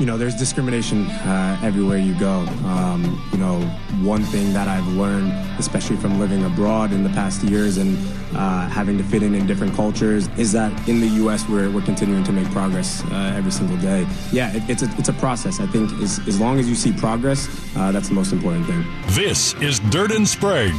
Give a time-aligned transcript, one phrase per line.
[0.00, 2.40] You know, there's discrimination uh, everywhere you go.
[2.64, 3.60] Um, you know,
[4.02, 5.30] one thing that I've learned,
[5.60, 7.96] especially from living abroad in the past years and
[8.36, 11.48] uh, having to fit in in different cultures, is that in the U.S.
[11.48, 14.04] we're, we're continuing to make progress uh, every single day.
[14.32, 15.60] Yeah, it, it's, a, it's a process.
[15.60, 18.84] I think as, as long as you see progress, uh, that's the most important thing.
[19.10, 20.74] This is Dirt and Sprague.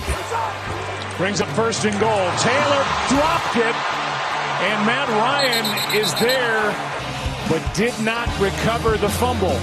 [1.16, 2.30] Brings up first and goal.
[2.40, 3.75] Taylor dropped it,
[4.59, 6.95] and Matt Ryan is there
[7.50, 9.60] but did not recover the fumble.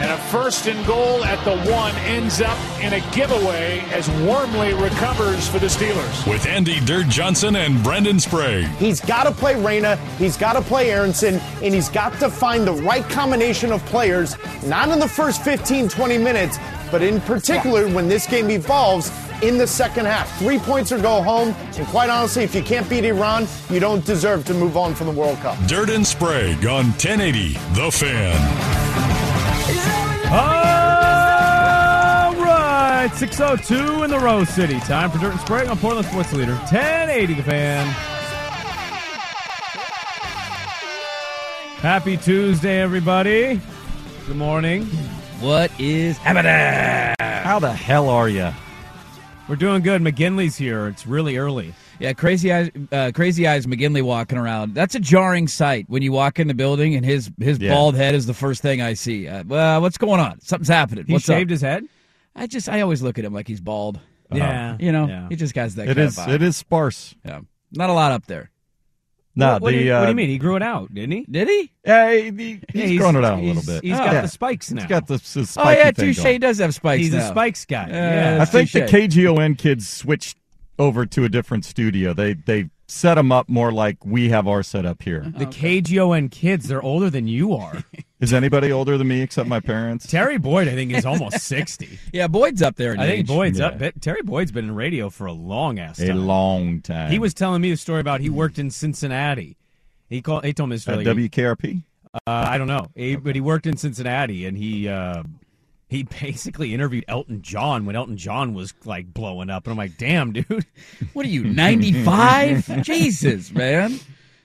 [0.00, 4.72] And a first and goal at the one ends up in a giveaway as Wormley
[4.74, 6.28] recovers for the Steelers.
[6.28, 8.66] With Andy Dirt Johnson and Brendan Sprague.
[8.78, 12.66] He's got to play Reyna, he's got to play Aronson, and he's got to find
[12.66, 16.58] the right combination of players, not in the first 15, 20 minutes,
[16.92, 19.10] but in particular when this game evolves
[19.42, 20.38] in the second half.
[20.38, 21.56] Three points or go home.
[21.76, 25.08] And quite honestly, if you can't beat Iran, you don't deserve to move on from
[25.08, 25.58] the World Cup.
[25.66, 28.36] Dirt and Sprague on 1080 The Fan.
[30.30, 34.78] All right, 602 in the Rose City.
[34.80, 36.54] Time for Dirt and Sprague on Portland Sports Leader.
[36.54, 37.86] 1080 The Fan.
[41.80, 43.60] Happy Tuesday, everybody.
[44.28, 44.88] Good morning.
[45.42, 47.14] What is happening?
[47.20, 48.50] How the hell are you?
[49.48, 50.00] We're doing good.
[50.00, 50.86] McGinley's here.
[50.86, 51.74] It's really early.
[51.98, 53.66] Yeah, crazy eyes, uh, crazy eyes.
[53.66, 54.74] McGinley walking around.
[54.74, 57.72] That's a jarring sight when you walk in the building and his his Yeah.
[57.72, 59.26] bald head is the first thing I see.
[59.28, 60.40] Uh, well, what's going on?
[60.40, 61.04] Something's happening.
[61.06, 61.54] He What's shaved up?
[61.54, 61.84] his head.
[62.36, 63.98] I just I always look at him like he's bald.
[64.32, 65.28] Yeah, You know, Yeah.
[65.28, 65.82] he just has that.
[65.88, 66.16] It kind is.
[66.18, 66.34] Of vibe.
[66.34, 67.14] It is sparse.
[67.24, 67.40] Yeah,
[67.72, 68.50] not a lot up there.
[69.34, 70.28] No, what, what the do you, what do uh, you mean?
[70.28, 71.26] He grew it out, didn't he?
[71.30, 71.72] Did he?
[71.86, 73.82] Yeah, he, he- he's, Yeah, grown it out a little bit.
[73.82, 74.20] He's got Yeah.
[74.22, 74.82] the spikes now.
[74.82, 76.16] He's got the, the Oh yeah, thing touche.
[76.18, 76.32] going.
[76.34, 77.02] He does have spikes.
[77.04, 77.26] He's now.
[77.26, 77.84] a spikes guy.
[77.84, 78.38] Uh, yeah.
[78.42, 79.14] I think the touche.
[79.16, 80.36] KGON kids switched
[80.78, 82.12] over to a different studio.
[82.12, 85.24] They they set them up more like we have our set up here.
[85.36, 87.82] The KGON kids, they're older than you are.
[88.22, 90.06] Is anybody older than me except my parents?
[90.06, 91.98] Terry Boyd, I think, is almost 60.
[92.12, 92.94] Yeah, Boyd's up there.
[92.94, 93.26] In I think age.
[93.26, 93.66] Boyd's Yeah.
[93.66, 93.78] up.
[93.78, 96.10] but Terry Boyd's been in radio for a long ass time.
[96.10, 97.10] A long time.
[97.10, 99.56] He was telling me a story about he worked in Cincinnati.
[100.08, 100.44] He called.
[100.44, 101.04] He told me this at story.
[101.28, 101.82] WKRP.
[102.14, 105.22] Uh, I don't know, He- but he worked in Cincinnati, and he uh,
[105.88, 109.96] he basically interviewed Elton John when Elton John was like blowing up, and I'm like,
[109.96, 110.46] damn, dude.
[111.14, 112.82] What are you, 95?
[112.82, 113.98] Jesus, man.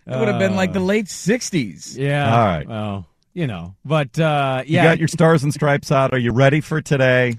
[0.05, 1.97] That would have been like the late 60s.
[1.97, 2.31] Yeah.
[2.33, 2.67] All right.
[2.67, 3.05] Well,
[3.37, 6.11] you know, but uh, You got your stars and stripes out.
[6.11, 7.35] Are you ready for today?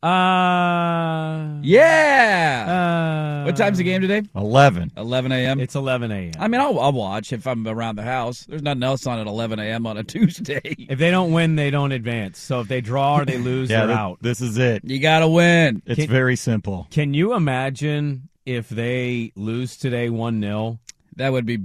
[0.00, 3.42] uh, Yeah.
[3.42, 4.22] uh, what time's the game today?
[4.36, 4.92] Eleven.
[4.96, 5.58] 11 a.m.
[5.60, 6.32] It's 11 a.m.
[6.38, 8.44] I mean, I'll, I'll watch if I'm around the house.
[8.48, 9.84] There's nothing else on at 11 a.m.
[9.86, 10.60] on a Tuesday.
[10.78, 12.38] if they don't win, they don't advance.
[12.38, 14.18] So if they draw or they lose, Yeah, they're th- out.
[14.20, 14.82] this is it.
[14.84, 15.82] You got to win.
[15.86, 16.86] It's Can- very simple.
[16.90, 20.78] Can you imagine if they lose today 1 0
[21.16, 21.58] That would be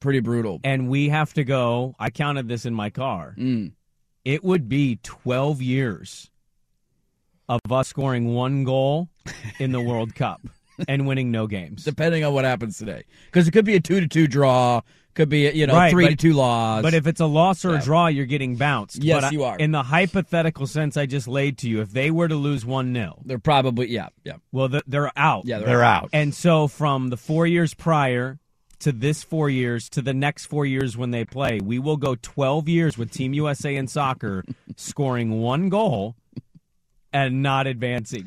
[0.00, 0.60] pretty brutal.
[0.64, 1.94] and we have to go?
[1.98, 3.34] I counted this in my car.
[3.38, 3.72] Mm.
[4.24, 6.30] It would be 12 years
[7.48, 9.08] of us scoring one goal
[9.58, 10.40] in the World Cup
[10.86, 11.84] and winning no games.
[11.84, 13.04] Depending on what happens today.
[13.26, 14.82] Because it could be a 2 to 2 draw,
[15.14, 16.82] could be, a, you know, Right, 3 to but- 2 loss.
[16.82, 17.78] But if it's a loss or Yeah.
[17.80, 19.02] a draw, you're getting bounced.
[19.02, 19.56] Yes, But you are.
[19.56, 22.92] In the hypothetical sense I just laid to you, if they were to lose 1
[22.94, 24.34] 0, they're probably, yeah, yeah.
[24.52, 25.46] well, th- they're out.
[25.46, 26.10] Yeah, They're out.
[26.12, 28.38] And so from the four years prior
[28.80, 32.14] to this four years to the next four years when they play, we will go
[32.14, 34.44] 12 years with Team USA in soccer
[34.76, 36.14] scoring one goal
[37.12, 38.26] and not advancing.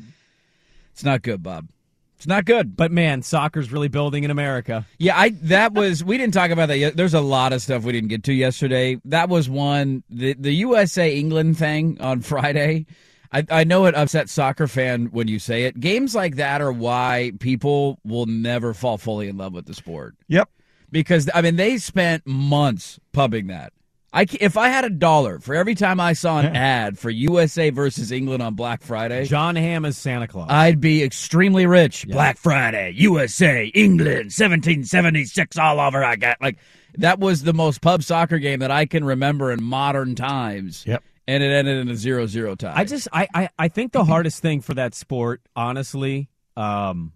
[0.92, 1.68] It's not good, Bob.
[2.16, 2.76] It's not good.
[2.76, 4.86] But man, soccer's really building in America.
[4.96, 6.96] Yeah, I that was we didn't talk about that yet.
[6.96, 9.00] There's a lot of stuff we didn't get to yesterday.
[9.06, 12.86] That was one the the USA England thing on Friday.
[13.32, 15.80] I, I know it upsets soccer fan when you say it.
[15.80, 20.14] Games like that are why people will never fall fully in love with the sport
[20.28, 20.48] Yep.
[20.90, 23.72] because I mean they spent months pubbing that.
[24.14, 27.70] I if I had a dollar for every time I saw an ad for USA
[27.70, 30.48] versus England on Black Friday, Jon Hamm is Santa Claus.
[30.50, 32.06] I'd be extremely rich.
[32.06, 36.04] Black Friday, USA, England, 1776, all over.
[36.04, 36.58] I got like
[36.98, 40.84] That was the most pub soccer game that I can remember in modern times.
[40.86, 41.02] Yep.
[41.32, 42.72] And it ended in a 0-0 tie.
[42.76, 47.12] I just I, I, I think the hardest thing for that sport, honestly, um,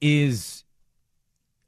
[0.00, 0.64] is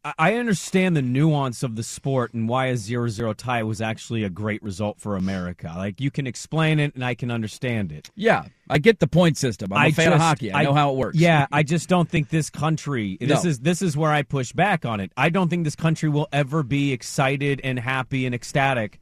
[0.05, 4.23] I- I understand the nuance of the sport and why a 0-0 tie was actually
[4.23, 5.73] a great result for America.
[5.76, 8.11] Like you can explain it and I can understand it.
[8.14, 9.72] yeah, I get the point system.
[9.72, 10.52] I'm a I fan of just- hockey.
[10.52, 11.19] I, know how it works.
[11.19, 13.17] Yeah, I just don't think this country.
[13.20, 13.50] This No.
[13.50, 15.12] is this is where I push back on it.
[15.17, 19.00] I don't think this country will ever be excited and happy and ecstatic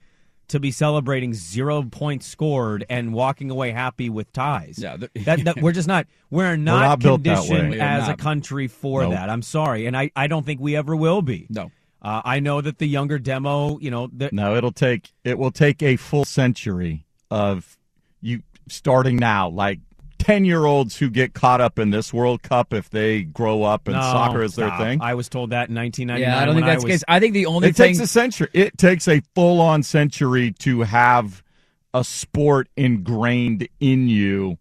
[0.49, 4.79] to be celebrating zero points scored and walking away happy with ties.
[4.79, 6.07] Yeah, the- that, that we're just not.
[6.31, 7.47] We're not, not built that way.
[7.47, 9.13] conditioned We are as a country for Nope.
[9.13, 9.31] that.
[9.31, 11.47] I'm sorry, and I, I don't think we ever will be.
[11.51, 11.71] No.
[12.03, 15.51] Uh, I know that the younger demo, you know, the, No, it'll take it will
[15.51, 17.79] take a full century of
[18.21, 19.79] you starting now, like
[20.25, 23.87] ten year olds who get caught up in this World Cup if they grow up
[23.87, 24.81] and no, soccer is their stop.
[24.81, 25.01] thing.
[25.03, 26.21] I was told that in 1999.
[26.21, 27.05] Yeah, I don't think that's the was- case.
[27.09, 28.49] I think the only it thing It takes a century.
[28.55, 31.43] It takes a full on century to have
[31.93, 34.57] a sport ingrained in you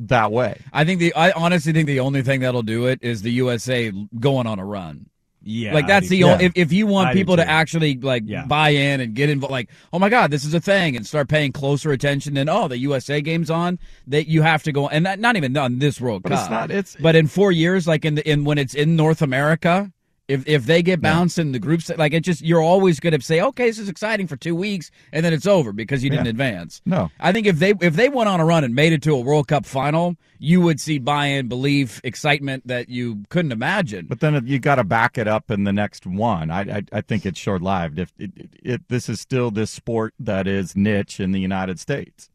[0.00, 0.60] that way.
[0.72, 3.92] I think the I honestly think the only thing that'll do it is the USA
[4.18, 5.06] going on a run.
[5.42, 6.26] Yeah, like that's the too.
[6.26, 8.44] only if, if you want I people to actually like Yeah.
[8.44, 11.28] buy in and get involved like oh my god this is a thing and start
[11.28, 15.04] paying closer attention than oh the USA game's on that you have to go and
[15.04, 17.86] not, not even on this World But Cup it's not- it's- but in 4 years
[17.86, 19.90] like in the in when it's in North America
[20.30, 23.20] if if they get bounced in the groups like it just you're always going to
[23.20, 26.26] say okay this is exciting for 2 weeks and then it's over because you didn't
[26.26, 26.30] Yeah.
[26.30, 27.10] advance No.
[27.18, 29.20] I think if they if they went on a run and made it to a
[29.20, 34.46] World Cup final you would see buy-in belief excitement that you couldn't imagine But then
[34.46, 36.50] you got to back it up in the next one.
[36.50, 37.98] I I, I think it's short lived.
[37.98, 38.30] If it,
[38.62, 42.30] it, this is still this sport that is niche in the United States,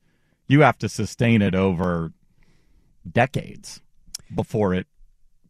[0.47, 2.11] you have to sustain it over
[3.09, 3.81] decades
[4.33, 4.87] before it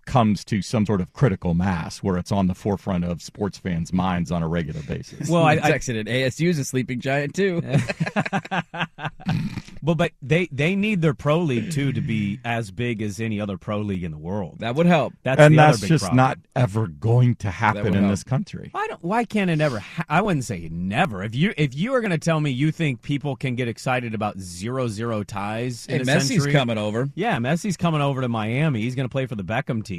[0.06, 3.92] comes to some sort of critical mass where it's on the forefront of sports fans'
[3.92, 5.30] minds on a regular basis.
[5.30, 6.08] Well, I, I texted it.
[6.08, 7.62] ASU's a sleeping giant too.
[9.86, 13.40] Well, but they they need their pro league too to be as big as any
[13.40, 14.58] other pro league in the world.
[14.60, 15.14] that would help.
[15.22, 16.18] That's and the that's other big just problem.
[16.18, 18.10] not ever going to happen in help.
[18.10, 18.70] this country.
[18.72, 19.04] Why don't?
[19.04, 19.78] Why can't it ever?
[19.78, 21.24] Ha- I wouldn't say never.
[21.24, 24.16] If you if you are going to tell me you think people can get excited
[24.16, 27.08] about zero zero ties Hey, in a Messi's century, coming over.
[27.14, 28.82] Yeah, Messi's coming over to Miami.
[28.82, 29.95] He's going to play for the Beckham team.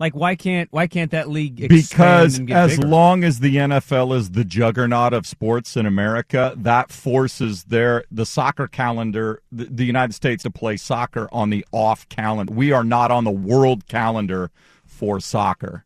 [0.00, 2.88] Like, why can't why can't that league because as bigger?
[2.88, 8.24] long as the NFL is the juggernaut of sports in America, that forces their the
[8.24, 12.50] soccer calendar, the, the United States to play soccer on the off calendar.
[12.50, 14.50] We are not on the world calendar
[14.86, 15.84] for soccer,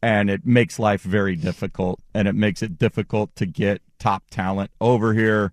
[0.00, 4.70] and it makes life very difficult, and it makes it difficult to get top talent
[4.80, 5.52] over here.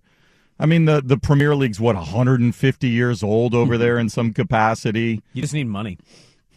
[0.60, 3.82] I mean, the the Premier League's what 150 years old over mm-hmm.
[3.82, 5.20] there in some capacity.
[5.32, 5.98] you just need money.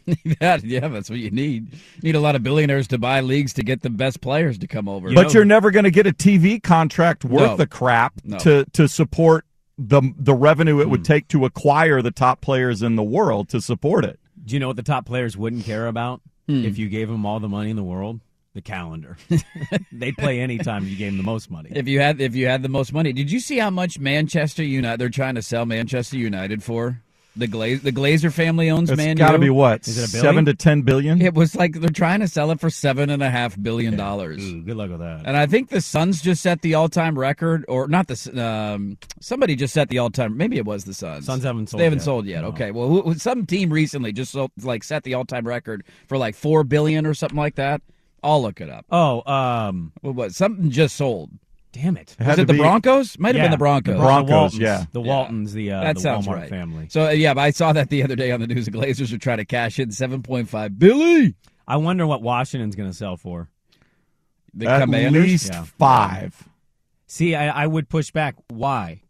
[0.39, 1.73] That- yeah, that's what you need.
[1.73, 4.67] You need a lot of billionaires to buy leagues to get the best players to
[4.67, 5.13] come over.
[5.13, 7.57] but know- you're never going to get a TV contract worth No.
[7.57, 8.37] the crap No.
[8.39, 9.45] to to support
[9.77, 10.89] the the revenue it Hmm.
[10.91, 14.19] would take to acquire the top players in the world to support it.
[14.43, 16.65] Do you know what the top players wouldn't care about Hmm.
[16.65, 18.19] if you gave them all the money in the world?
[18.55, 19.15] The calendar.
[19.91, 21.69] They'd play anytime you gave them the most money.
[21.73, 24.63] if you had if you had the most money, did you see how much Manchester
[24.63, 27.01] United they're trying to sell Manchester United for?
[27.35, 30.11] The Glaze the Glazer family owns It's Man got to be what Is it a
[30.11, 30.23] billion?
[30.25, 31.21] seven to ten billion.
[31.21, 34.43] It was like they're trying to sell it for seven and a half billion dollars.
[34.43, 35.21] Ooh, good luck with that.
[35.25, 39.55] And I think the Suns just set the all-time record, or not the um, somebody
[39.55, 40.35] just set the all-time.
[40.37, 41.25] Maybe it was the Suns.
[41.27, 42.05] Suns haven't sold They haven't yet.
[42.05, 42.41] sold yet.
[42.41, 42.47] No.
[42.49, 42.71] Okay.
[42.71, 46.63] Well, who, some team recently just sold, like set the all-time record for like four
[46.63, 47.81] billion or something like that.
[48.21, 48.85] I'll look it up.
[48.91, 51.29] Oh, um, What something just sold?
[51.71, 52.15] Damn it.
[52.19, 53.17] It Was to it the be- Broncos?
[53.19, 53.95] Might have been the Broncos.
[53.95, 54.85] The Broncos, Waltons, yeah.
[54.91, 56.49] The Waltons, the, uh, that the sounds Walmart right.
[56.49, 56.87] family.
[56.89, 58.65] So uh, yeah, but I saw that the other day on the news.
[58.65, 61.35] The Glazers are trying to cash in seven point five billion.
[61.67, 63.49] I wonder what Washington's going to sell for.
[64.53, 65.23] The At Commanders.
[65.23, 65.63] least Yeah.
[65.77, 66.43] five.
[67.05, 68.35] See, I, I would push back.
[68.49, 69.01] Why?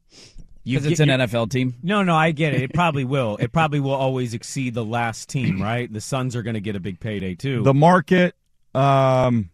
[0.65, 1.75] Because it's an NFL team.
[1.81, 2.61] No, no, I get it.
[2.61, 3.37] It probably will.
[3.37, 5.91] It probably will always exceed the last team, right?
[5.91, 7.63] The Suns are going to get a big payday too.
[7.63, 8.35] The market,
[8.75, 9.49] um,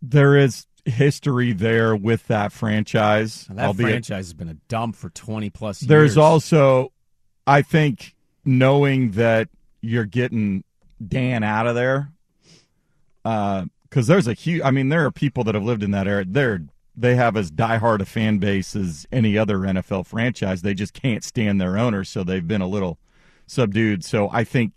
[0.00, 3.46] there is history there with that franchise.
[3.50, 5.88] that albeit franchise has been a dump for twenty plus years.
[5.88, 6.92] There's also,
[7.46, 9.48] I think, knowing that
[9.80, 10.64] you're getting
[11.06, 12.12] Dan out of there,
[13.24, 14.62] uh, because there's a huge.
[14.62, 16.24] I mean, there are people that have lived in that area.
[16.28, 16.62] They're
[16.96, 20.62] they have as diehard a fan base as any other NFL franchise.
[20.62, 22.98] They just can't stand their owner, so they've been a little
[23.46, 24.04] subdued.
[24.04, 24.74] So I think,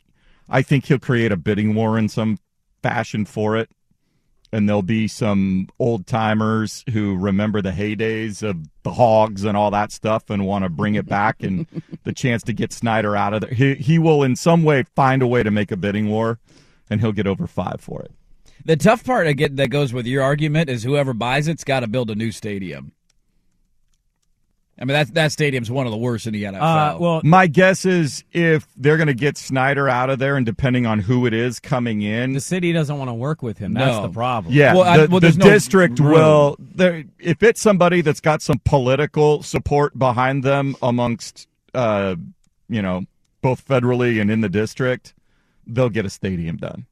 [0.49, 2.39] I think he'll create a bidding war in some
[2.81, 3.69] fashion for it
[4.53, 9.71] and there'll be some old timers who remember the heydays of the hogs and all
[9.71, 11.65] that stuff and want to bring it back and
[12.03, 13.53] the chance to get Snyder out of there.
[13.53, 16.39] He he will in some way find a way to make a bidding war
[16.89, 18.11] and he'll get over five for it.
[18.63, 21.87] The tough part again that goes with your argument is whoever buys it's got to
[21.87, 22.92] build a new stadium.
[24.79, 26.61] I mean that that stadium's one of the worst in the NFL.
[26.61, 30.45] Uh, well, My guess is if they're going to get Snyder out of there, and
[30.45, 33.73] depending on who it is coming in, the city doesn't want to work with him.
[33.75, 34.07] That's No.
[34.07, 34.51] the problem.
[34.53, 36.11] yeah, Well, I- the, well, the there's no district room.
[36.13, 36.55] will.
[36.59, 42.15] there- If it's somebody that's got some political support behind them amongst, uh,
[42.67, 43.03] you know,
[43.43, 45.13] both federally and in the district,
[45.67, 46.87] they'll get a stadium done.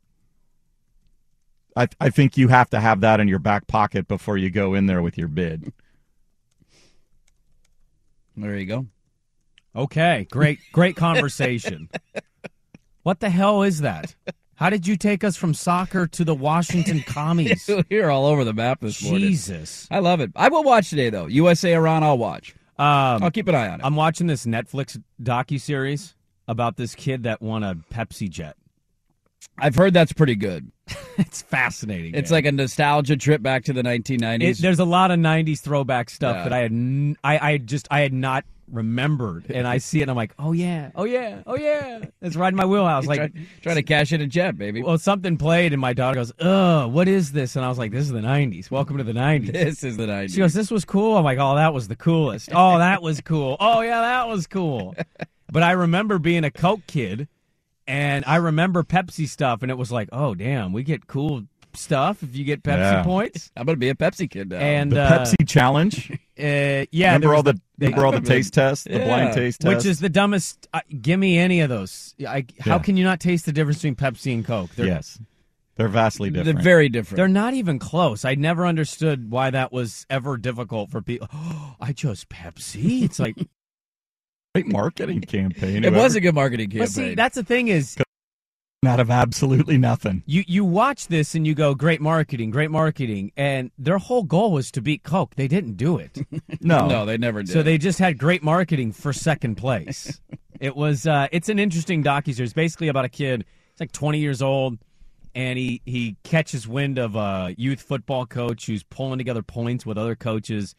[1.75, 4.73] I I think you have to have that in your back pocket before you go
[4.73, 5.71] in there with your bid.
[8.35, 8.85] There you go.
[9.75, 11.89] Okay, great, great conversation.
[13.03, 14.15] what the hell is that?
[14.55, 17.69] How did you take us from soccer to the Washington commies?
[17.89, 19.29] You're all over the map this morning.
[19.29, 19.87] Jesus.
[19.89, 20.31] I love it.
[20.35, 21.25] I will watch today though.
[21.27, 22.03] USA Iran.
[22.03, 22.53] I'll watch.
[22.77, 23.85] Um, I'll keep an eye on it.
[23.85, 26.15] I'm watching this Netflix docu series
[26.47, 28.55] about this kid that won a Pepsi jet.
[29.57, 30.71] I've heard that's pretty good.
[31.17, 32.15] It's fascinating.
[32.15, 32.37] It's man.
[32.37, 34.41] like a nostalgia trip back to the 1990s.
[34.41, 36.43] It, there's a lot of '90s throwback stuff Yeah.
[36.45, 40.03] that I had, n- I, I just, I had not remembered, and I see it,
[40.03, 43.05] and I'm like, oh yeah, oh yeah, oh yeah, it's right in my wheelhouse.
[43.11, 44.81] Like, trying, trying to cash in a jet, baby.
[44.81, 47.91] well, something played, and my daughter goes, "Ugh, what is this?" And I was like,
[47.91, 48.71] "This is the '90s.
[48.71, 50.31] Welcome to the '90s." this is the 90s.
[50.31, 52.49] She goes, "This was cool." I'm like, "Oh, that was the coolest.
[52.53, 53.57] Oh, that was cool.
[53.59, 54.95] Oh, yeah, that was cool."
[55.51, 57.27] But I remember being a Coke kid,
[57.87, 62.21] and I remember Pepsi stuff, and it was like, "Oh, damn, we get cool stuff
[62.21, 63.03] if you get Pepsi Yeah.
[63.03, 64.57] points." I'm going to be a Pepsi kid now.
[64.57, 66.11] And The uh, Pepsi challenge.
[66.39, 69.05] uh, yeah, remember all the, they- remember all the taste tests, the Yeah.
[69.05, 70.67] blind taste tests, which is the dumbest.
[70.73, 72.13] Uh, give me any of those.
[72.27, 72.79] I, how Yeah.
[72.79, 74.71] can you not taste the difference between Pepsi and Coke?
[74.75, 75.19] They're, yes,
[75.77, 76.57] they're vastly different.
[76.57, 77.17] they're very different.
[77.17, 78.25] They're not even close.
[78.25, 81.27] I never understood why that was ever difficult for people.
[81.79, 83.03] I chose Pepsi.
[83.03, 83.35] It's like,
[84.53, 85.83] great marketing campaign.
[85.83, 86.79] it was a good marketing campaign.
[86.79, 87.97] but see, that's the thing is,
[88.85, 90.23] out of absolutely nothing.
[90.25, 94.51] you you watch this and you go, great marketing, great marketing, and their whole goal
[94.51, 95.35] was to beat Coke.
[95.35, 96.17] They didn't do it,
[96.61, 97.53] No, no, they never did.
[97.53, 100.19] so they just had great marketing for second place.
[100.59, 103.45] it was uh, it's an interesting docu series, basically about a kid.
[103.71, 104.79] It's like 20 years old,
[105.35, 109.97] and he he catches wind of a youth football coach who's pulling together points with
[109.97, 110.75] other coaches,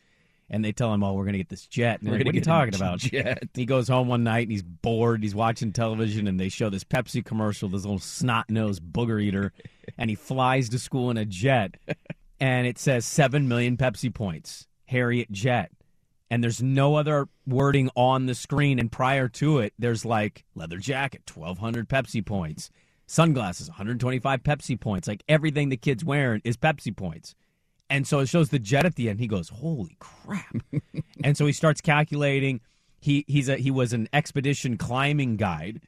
[0.52, 2.38] and they tell him, "Oh, we're gonna get this jet." And We're like, what are
[2.38, 2.98] you talking about?
[3.00, 3.48] jet.
[3.54, 5.22] He goes home one night and he's bored.
[5.22, 9.52] He's watching television and they show this Pepsi commercial, this little snot nosed booger eater,
[9.98, 11.76] and he flies to school in a jet.
[12.38, 15.70] And it says 7 million Pepsi points, Harrier Jet.
[16.28, 18.78] And there's no other wording on the screen.
[18.80, 22.70] And prior to it, there's like leather jacket, 1,200 Pepsi points,
[23.06, 25.06] sunglasses, 125 Pepsi points.
[25.06, 27.36] Like everything the kid's wearing is Pepsi points.
[27.90, 29.20] And so it shows the jet at the end.
[29.20, 30.56] He goes, "Holy crap!"
[31.24, 32.60] and so he starts calculating.
[33.00, 35.82] He he's a he was an expedition climbing guide,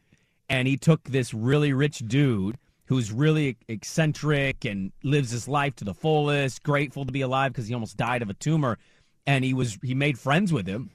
[0.48, 5.84] and he took this really rich dude who's really eccentric and lives his life to
[5.84, 8.78] the fullest, grateful to be alive because he almost died of a tumor,
[9.26, 10.90] and he was he made friends with him,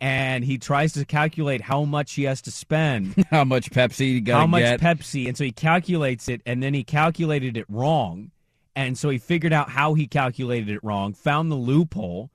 [0.00, 4.20] and he tries to calculate how much he has to spend how much Pepsi you
[4.20, 4.80] got how much get.
[4.80, 8.30] Pepsi, and so he calculates it, and then he calculated it wrong,
[8.78, 12.30] and so he figured out how he calculated it wrong, found the loophole,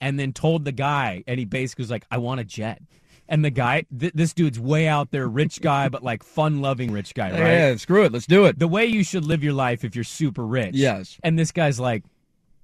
[0.00, 2.82] and then told the guy, and he basically was like, "I want a jet."
[3.28, 7.14] And the guy, th- this dude's way out there, rich guy, but like fun-loving rich
[7.14, 7.38] guy, right?
[7.38, 8.12] Yeah, screw it.
[8.12, 8.58] Let's do it.
[8.58, 10.74] The way you should live your life if you're super rich.
[10.74, 11.16] Yes.
[11.22, 12.02] And this guy's like,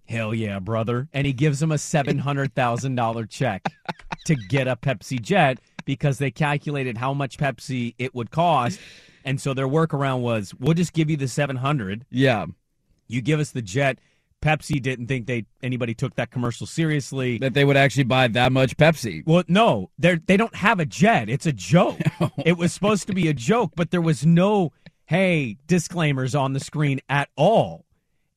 [0.08, 3.62] "Hell yeah, brother!" And he gives him a seven hundred thousand dollar check
[4.26, 8.80] to get a Pepsi Jet because they calculated how much Pepsi it would cost,
[9.24, 12.06] and so their workaround was, "We'll just give you the seven hundred.
[12.10, 12.46] Yeah.
[13.12, 13.98] You give us the jet."
[14.42, 17.38] Pepsi didn't think they anybody took that commercial seriously.
[17.38, 19.22] That they would actually buy that much Pepsi.
[19.26, 21.28] Well, no, they they don't have a jet.
[21.28, 21.98] It's a joke.
[22.44, 24.72] it was supposed to be a joke, but there was no
[25.06, 27.84] hey disclaimers on the screen at all.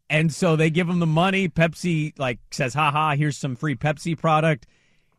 [0.09, 1.47] And so they give them the money.
[1.47, 4.67] Pepsi like says, "Ha ha, here's some free Pepsi product."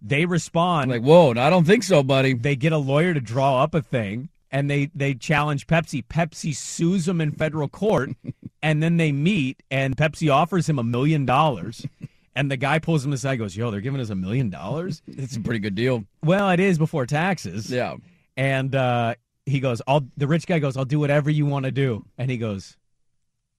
[0.07, 2.35] They respond like, whoa, I don't think so, buddy.
[2.35, 6.05] they get a lawyer to draw up a thing and they they challenge Pepsi.
[6.07, 8.11] Pepsi sues them in federal court
[8.64, 11.87] and then they meet and Pepsi offers him a million dollars.
[12.37, 15.02] And the guy pulls him aside and goes, Yo, they're giving us a million dollars?
[15.06, 16.04] It's a pretty good deal.
[16.25, 17.71] Well, it is before taxes.
[17.71, 17.94] Yeah.
[18.37, 19.14] And uh,
[19.47, 22.04] he goes, I'll the rich guy goes, I'll do whatever you want to do.
[22.18, 22.76] And he goes,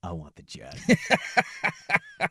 [0.03, 0.77] I want the jet.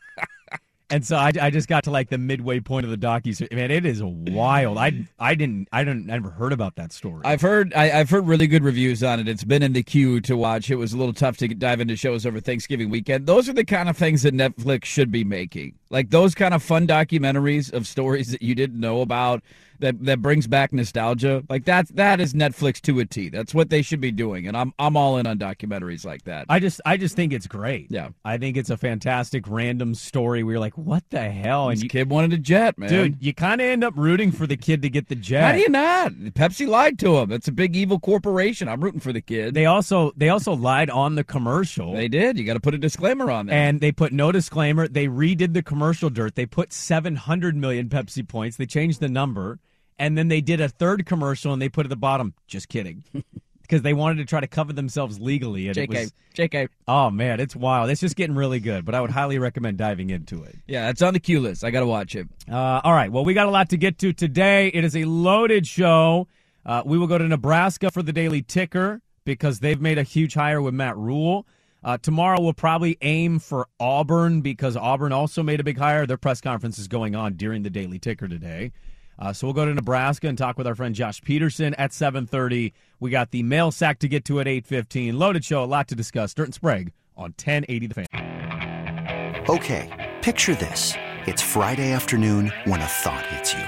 [0.94, 3.52] and so I, I just got to like the midway point of the docu.
[3.52, 4.78] Man, it is wild.
[4.78, 7.22] I I didn't I didn't I never heard about that story.
[7.24, 9.26] I've heard I, I've heard really good reviews on it.
[9.26, 10.70] It's been in the queue to watch.
[10.70, 13.26] It was a little tough to dive into shows over Thanksgiving weekend.
[13.26, 15.74] Those are the kind of things that Netflix should be making.
[15.94, 19.44] Like those kind of fun documentaries of stories that you didn't know about
[19.80, 21.44] that that brings back nostalgia.
[21.48, 23.28] Like that that is Netflix to a T.
[23.28, 24.48] That's what they should be doing.
[24.48, 26.46] And I'm I'm all in on documentaries like that.
[26.48, 27.88] I just I just think it's great.
[27.90, 28.08] Yeah.
[28.24, 31.68] I think it's a fantastic random story where you're like, what the hell?
[31.68, 32.88] This you, kid wanted a jet, man.
[32.88, 35.42] dude, you kind of end up rooting for the kid to get the jet.
[35.44, 36.12] How do you not?
[36.12, 37.30] Pepsi lied to him.
[37.30, 38.68] It's a big evil corporation.
[38.68, 39.54] I'm rooting for the kid.
[39.54, 41.92] They also they also lied on the commercial.
[41.92, 42.38] They did.
[42.38, 43.56] You got to put a disclaimer on there.
[43.56, 44.88] and they put no disclaimer.
[44.88, 46.34] They redid the commercial dirt.
[46.34, 48.56] They put 700 million Pepsi points.
[48.56, 49.58] They changed the number.
[49.98, 53.04] And then they did a third commercial and they put at the bottom, just kidding.
[53.62, 55.68] Because they wanted to try to cover themselves legally.
[55.68, 56.68] And it JK, was, JK.
[56.86, 57.88] oh, man, it's wild.
[57.88, 58.84] It's just getting really good.
[58.84, 60.54] But I would highly recommend diving into it.
[60.66, 61.64] Yeah, it's on the queue list.
[61.64, 62.28] I got to watch it.
[62.46, 63.10] Uh, all right.
[63.10, 64.68] Well, we got a lot to get to today.
[64.68, 66.28] It is a loaded show.
[66.66, 70.34] Uh, we will go to Nebraska for the Daily Ticker because they've made a huge
[70.34, 71.46] hire with Matt Rhule.
[71.84, 76.06] Uh, tomorrow we'll probably aim for Auburn because Auburn also made a big hire.
[76.06, 78.72] Their press conference is going on during the Daily Ticker today.
[79.18, 82.72] Uh, so we'll go to Nebraska and talk with our friend Josh Peterson at 7:30.
[83.00, 85.18] We got the mail sack to get to at 8:15.
[85.18, 86.34] Loaded show, a lot to discuss.
[86.34, 89.44] Dirt and Sprague on 1080 The Fan.
[89.48, 90.94] Okay, picture this.
[91.26, 93.62] It's Friday afternoon when a thought hits you.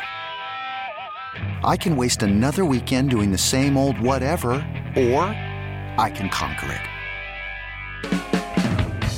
[1.62, 4.52] I can waste another weekend doing the same old whatever,
[4.96, 5.22] or
[5.98, 6.95] I can conquer it.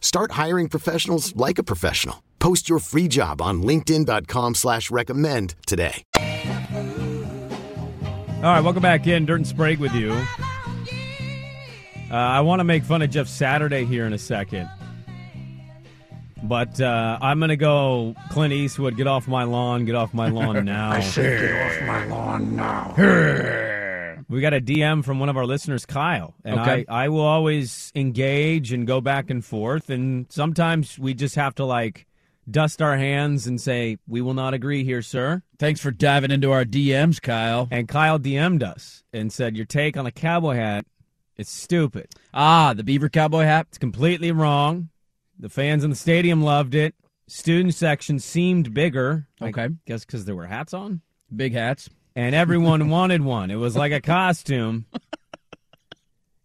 [0.00, 2.22] Start hiring professionals like a professional.
[2.40, 6.02] Post your free job on linkedin.com slash recommend today.
[8.42, 9.26] All right, welcome back in.
[9.26, 10.12] Dirt and Sprague with you.
[12.10, 14.68] Uh, I want to make fun of Jeff Saturday here in a second.
[16.42, 20.30] But uh, I'm going to go Clint Eastwood, get off my lawn, get off my
[20.30, 20.90] lawn now.
[20.90, 22.94] I said, get off my lawn now.
[24.30, 26.34] We got a DM from one of our listeners, Kyle.
[26.44, 26.84] And Okay.
[26.88, 29.90] I, I will always engage and go back and forth.
[29.90, 32.06] And sometimes we just have to, like,
[32.48, 35.42] dust our hands and say, we will not agree here, sir.
[35.58, 37.66] Thanks for diving into our DMs, Kyle.
[37.72, 40.86] And Kyle DM'd us and said, Your take on a cowboy hat
[41.36, 42.08] is stupid.
[42.32, 43.66] Ah, the beaver cowboy hat.
[43.70, 44.90] It's completely wrong.
[45.38, 46.94] The fans in the stadium loved it.
[47.26, 49.26] Student section seemed bigger.
[49.42, 51.00] Okay, I guess because there were hats on.
[51.34, 51.88] Big hats.
[52.16, 53.50] And everyone wanted one.
[53.50, 54.86] It was like a costume.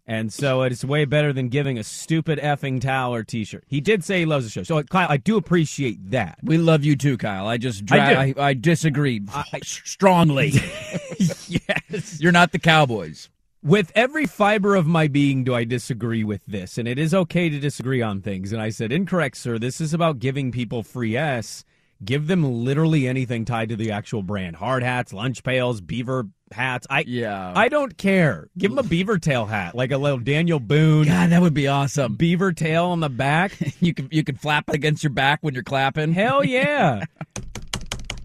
[0.07, 3.63] And so it's way better than giving a stupid effing towel or T-shirt.
[3.65, 6.37] He did say he loves the show, so Kyle, I do appreciate that.
[6.43, 7.47] We love you too, Kyle.
[7.47, 9.23] I just dra- I I, I, disagree
[9.63, 10.49] strongly.
[11.17, 13.29] yes, You're not the Cowboys.
[13.63, 17.49] with every fiber of my being do I disagree with this, and it is okay
[17.49, 18.51] to disagree on things.
[18.51, 19.57] And I said, incorrect, sir.
[19.57, 21.65] This is about giving people free S.
[22.03, 26.85] Give them literally anything tied to the actual brand: hard hats, lunch pails, beaver hats.
[26.89, 27.53] I Yeah.
[27.55, 28.49] I don't care.
[28.57, 31.67] Give them a beaver tail hat, like a little Daniel Boone God, that would be
[31.67, 32.15] awesome.
[32.15, 33.53] beaver tail on the back.
[33.79, 36.11] You can you can flap it against your back when you're clapping.
[36.13, 37.03] Hell yeah.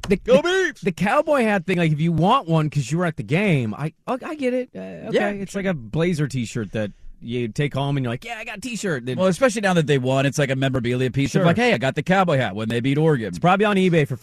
[0.09, 3.05] The, Go the, the cowboy hat thing, like if you want one because you were
[3.05, 4.71] at the game, I I I get it.
[4.75, 8.25] Uh, okay, Yeah, it's like a blazer T-shirt that you take home and you're like,
[8.25, 9.07] yeah, I got a T-shirt.
[9.07, 11.43] Then Well, especially now that they won, it's like a memorabilia piece Sure.
[11.43, 13.29] of like, hey, I got the cowboy hat when they beat Oregon.
[13.29, 14.19] it's probably on eBay for.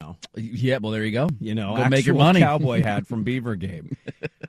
[0.00, 0.16] now.
[0.36, 1.28] Yeah, well, there you go.
[1.40, 2.40] You know, Go make your money.
[2.40, 3.96] cowboy hat from Beaver game.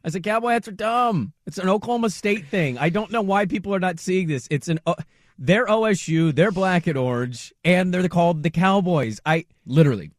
[0.04, 1.34] I said cowboy hats are dumb.
[1.46, 2.78] It's an Oklahoma State thing.
[2.78, 4.48] I don't know why people are not seeing this.
[4.52, 4.96] It's an uh,
[5.40, 9.20] they're OSU, they're black and orange, and they're called the Cowboys.
[9.26, 10.12] I Literally.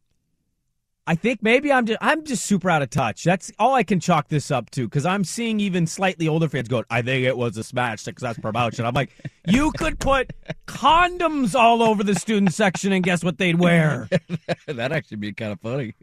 [1.09, 3.23] I think maybe I'm just I'm just super out of touch.
[3.23, 6.67] That's all I can chalk this up to because I'm seeing even slightly older fans
[6.67, 9.09] going, "I think it was a smash success promotion." I'm like,
[9.47, 10.31] you could put
[10.67, 14.07] condoms all over the student section, and guess what they'd wear?
[14.67, 15.95] That'd actually be kind of funny.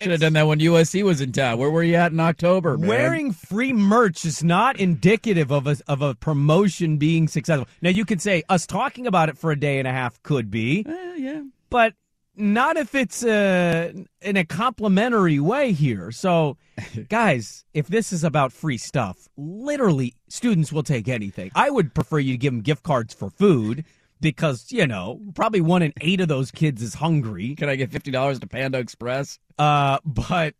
[0.00, 1.58] Should have done that when USC was in town.
[1.58, 2.78] Where were you at in October?
[2.78, 2.88] Man?
[2.88, 7.68] Wearing free merch is not indicative of a of a promotion being successful.
[7.82, 10.50] Now you could say us talking about it for a day and a half could
[10.50, 11.42] be, Eh, yeah.
[11.68, 11.94] but
[12.36, 16.10] not if it's uh, in a complimentary way here.
[16.10, 16.56] So,
[17.08, 21.50] guys, if this is about free stuff, literally, students will take anything.
[21.54, 23.84] I would prefer you to give them gift cards for food
[24.20, 27.54] because, you know, probably one in eight of those kids is hungry.
[27.54, 29.38] Can I get fifty dollars to Panda Express?
[29.58, 30.54] Uh, but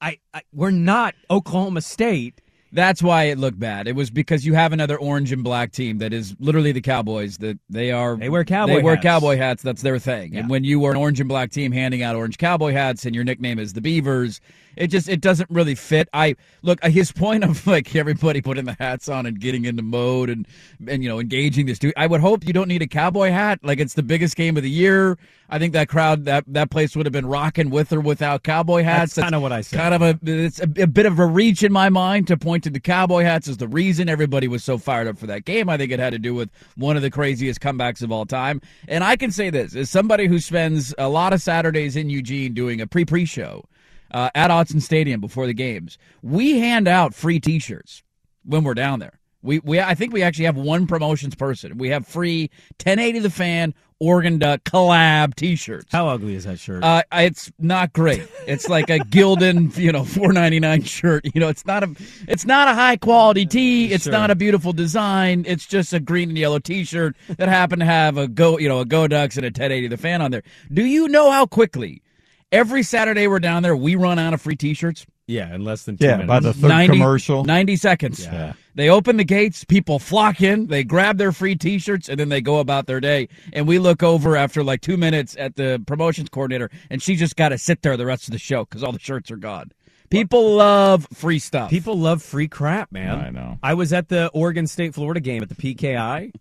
[0.00, 2.40] I, I we're not Oklahoma State.
[2.76, 3.88] That's why it looked bad.
[3.88, 7.38] It was because you have another orange and black team that is literally the Cowboys.
[7.38, 9.02] That they are They wear cowboy They wear hats.
[9.02, 9.62] cowboy hats.
[9.62, 10.34] That's their thing.
[10.34, 10.40] Yeah.
[10.40, 13.14] And when you are an orange and black team handing out orange cowboy hats and
[13.14, 14.40] your nickname is the Beavers,
[14.76, 16.08] it just it doesn't really fit.
[16.12, 19.82] I look uh, his point of like everybody putting the hats on and getting into
[19.82, 20.46] mode and
[20.86, 21.94] and you know engaging this dude.
[21.96, 23.60] I would hope you don't need a cowboy hat.
[23.62, 25.18] Like it's the biggest game of the year.
[25.48, 28.82] I think that crowd that that place would have been rocking with or without cowboy
[28.82, 29.14] hats.
[29.14, 29.78] That's kinda what I said.
[29.78, 32.64] Kind of a it's a, a bit of a reach in my mind to point
[32.64, 35.68] to the cowboy hats as the reason everybody was so fired up for that game.
[35.68, 38.60] I think it had to do with one of the craziest comebacks of all time.
[38.88, 42.52] And I can say this as somebody who spends a lot of Saturdays in Eugene
[42.52, 43.64] doing a pre pre show
[44.10, 45.98] uh, at Autzen Stadium before the games.
[46.22, 48.02] We hand out free T-shirts
[48.44, 49.18] when we're down there.
[49.42, 51.78] We we I think we actually have one promotions person.
[51.78, 52.50] We have free
[52.82, 55.86] 1080 the fan Oregon Duck collab T-shirts.
[55.92, 56.82] How ugly is that shirt?
[56.82, 58.26] Uh, it's not great.
[58.46, 61.26] It's like a Gildan, you know, four ninety nine shirt.
[61.32, 61.94] You know, it's not a,
[62.26, 63.92] it's not a high quality tee.
[63.92, 64.12] It's Sure.
[64.12, 65.44] not a beautiful design.
[65.46, 68.68] It's just a green and yellow T shirt that happened to have a go, you
[68.68, 70.42] know, a Go Ducks and a 1080 the fan on there.
[70.72, 72.02] Do you know how quickly
[72.52, 75.06] every Saturday we're down there we run out of free T shirts?
[75.28, 76.28] yeah, in less than two Yeah, minutes.
[76.28, 77.44] by the third commercial.
[77.44, 78.24] 90 seconds.
[78.24, 78.52] Yeah.
[78.76, 82.28] They open the gates, people flock in, they grab their free t shirts, and then
[82.28, 83.28] they go about their day.
[83.52, 87.34] And we look over after like two minutes at the promotions coordinator, and she just
[87.36, 89.72] got to sit there the rest of the show because all the shirts are gone.
[90.10, 91.70] People love free stuff.
[91.70, 93.18] People love free crap, man.
[93.18, 93.58] I know.
[93.64, 96.32] I was at the Oregon State Florida game at the PKI,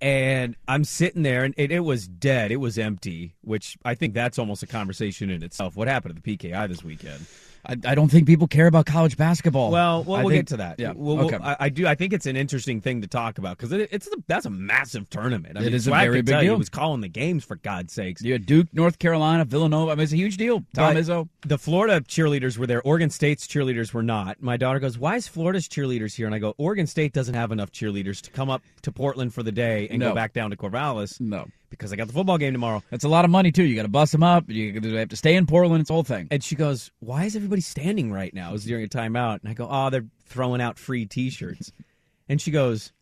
[0.00, 2.50] and I'm sitting there, and it, it was dead.
[2.50, 5.76] It was empty, which I think that's almost a conversation in itself.
[5.76, 7.26] What happened at the PKI this weekend?
[7.66, 9.70] I, I don't think people care about college basketball.
[9.70, 10.80] Well, we'll, we'll think- get to that.
[10.80, 10.92] Yeah.
[10.94, 11.36] We'll- okay.
[11.42, 11.86] I, I do.
[11.86, 14.50] I think it's an interesting thing to talk about because it, it's the, that's a
[14.50, 15.56] massive tournament.
[15.56, 16.54] I It mean, is a very big you deal.
[16.54, 18.22] He was calling the games for God's sakes.
[18.24, 19.92] had Duke, North Carolina, Villanova.
[19.92, 20.60] I mean, it's a huge deal.
[20.74, 21.28] Tom But Izzo.
[21.46, 22.80] The Florida cheerleaders were there.
[22.82, 24.40] Oregon State's cheerleaders were not.
[24.42, 27.52] My daughter goes, "Why is Florida's cheerleaders here?" And I go, "Oregon State doesn't have
[27.52, 30.10] enough cheerleaders to come up to Portland for the day and No.
[30.10, 31.46] go back down to Corvallis No.
[31.70, 33.64] Because I got the football game tomorrow." That's a lot of money, too.
[33.64, 34.44] You got to bust them up.
[34.48, 35.80] You have to stay in Portland.
[35.80, 36.28] It's a whole thing.
[36.30, 39.50] And she goes, "Why is everybody standing right now?" It was during a timeout, and
[39.50, 41.72] I go, "Oh, they're throwing out free T-shirts."
[42.28, 42.92] and she goes,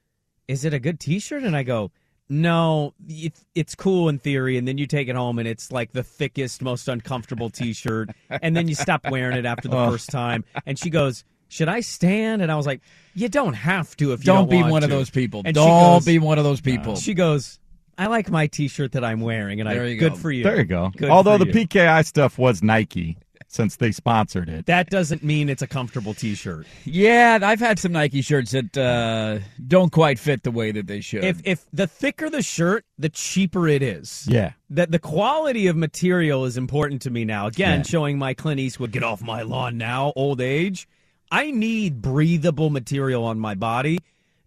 [0.47, 1.91] "Is it a good T-shirt?" And I go,
[2.29, 5.93] "No, it, it's cool in theory, and then you take it home, and it's like
[5.93, 9.91] the thickest, most uncomfortable T-shirt, and then you stop wearing it after the oh.
[9.91, 11.25] first time." And she goes.
[11.51, 12.43] Should I stand?
[12.43, 12.83] And I was like,
[13.15, 15.41] "You don't have to if you Don't don't, be one of those people.
[15.47, 16.97] And Don't goes- be one of those people.
[16.97, 17.59] She goes,
[17.99, 20.19] "I like my T-shirt that I'm wearing, and There I you good go.
[20.19, 20.45] for you.
[20.45, 20.91] There you go.
[20.97, 23.19] Good Although the you." PKI stuff was Nike
[23.51, 24.67] since they sponsored it.
[24.67, 26.67] that doesn't mean it's a comfortable T-shirt.
[26.85, 31.01] Yeah, I've had some Nike shirts that uh, don't quite fit the way that they
[31.01, 31.25] should.
[31.25, 34.27] If if the thicker the shirt, the cheaper it is.
[34.31, 34.53] Yeah.
[34.71, 37.47] That the quality of material is important to me now.
[37.47, 37.83] Again, Yeah.
[37.85, 40.87] showing my Clint Eastwood get off my lawn now, old age.
[41.31, 43.99] I need breathable material on my body.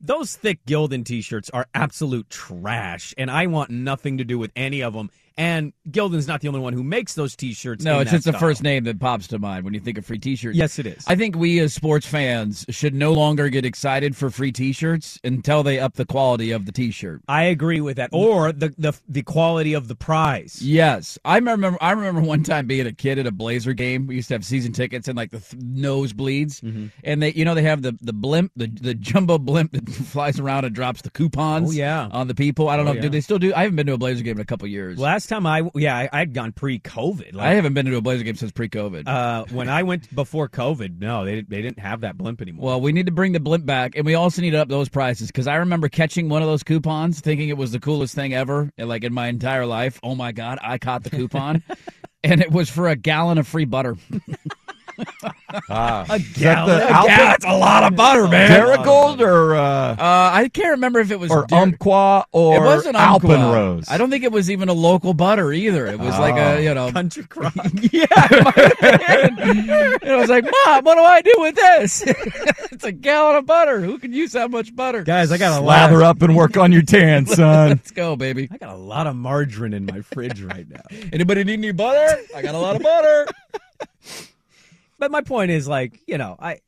[0.04, 4.82] Those thick Gildan t-shirts are absolute trash, and I want nothing to do with any
[4.82, 5.12] of them.
[5.38, 7.84] And Gildan's not the only one who makes those t-shirts.
[7.84, 10.20] no, it's just the first name that pops to mind when you think of free
[10.20, 10.58] T-shirts.
[10.58, 11.04] Yes, it is.
[11.08, 15.64] I think we as sports fans should no longer get excited for free T-shirts until
[15.64, 17.22] they up the quality of the T-shirt.
[17.28, 18.10] I agree with that.
[18.14, 20.62] Or the the the quality of the prize.
[20.62, 21.78] Yes, I remember.
[21.82, 24.08] I remember one time being a kid at a Blazer game.
[24.08, 26.88] We used to have season tickets and like the th- nosebleeds, Mm-hmm.
[27.04, 30.40] and they, you know, they have the the blimp, the the jumbo blimp that flies
[30.40, 31.70] around and drops the coupons.
[31.70, 32.08] Oh, yeah.
[32.12, 32.70] on the people.
[32.70, 33.02] I don't Oh, know.
[33.02, 33.54] Do they still do?
[33.54, 34.98] I haven't been to a Blazer game in a couple years.
[35.00, 37.34] Last time I yeah I, I'd gone pre-COVID.
[37.34, 39.08] Like, I haven't been to a Blazer game since pre-COVID.
[39.08, 42.66] Uh, when I went before COVID, no, they they didn't have that blimp anymore.
[42.66, 44.90] Well, we need to bring the blimp back, and we also need to up those
[44.90, 48.34] prices because I remember catching one of those coupons, thinking it was the coolest thing
[48.34, 50.00] ever, like in my entire life.
[50.04, 51.64] Oh my god, I caught the coupon,
[52.24, 53.98] and it was for a gallon of free butter.
[55.70, 56.06] Ah.
[56.10, 56.78] A gallon.
[56.78, 58.50] the A Alpen- Yeah, that's a lot of butter, man.
[58.52, 59.98] Darigold or uh, Uh,
[60.34, 63.86] I can't remember if it was or Dar- Umpqua or it wasn't Alpenrose?
[63.90, 65.88] I don't think it was even a local butter either.
[65.88, 67.54] It was like a you know Country crock.
[67.92, 68.06] yeah.
[68.12, 72.04] it might have and I was like, Mom, what do I do with this?
[72.72, 73.82] it's a gallon of butter.
[73.82, 75.04] Who can use that much butter?
[75.04, 75.64] Guys, I got to.
[75.64, 77.70] Lather Of, up and work on your tan, son.
[77.70, 78.48] Let's go, baby.
[78.52, 80.82] I got a lot of margarine in my fridge right now.
[81.14, 82.22] Anybody need any butter?
[82.36, 83.28] I got a lot of butter.
[85.02, 86.60] But my point is, like, you know, I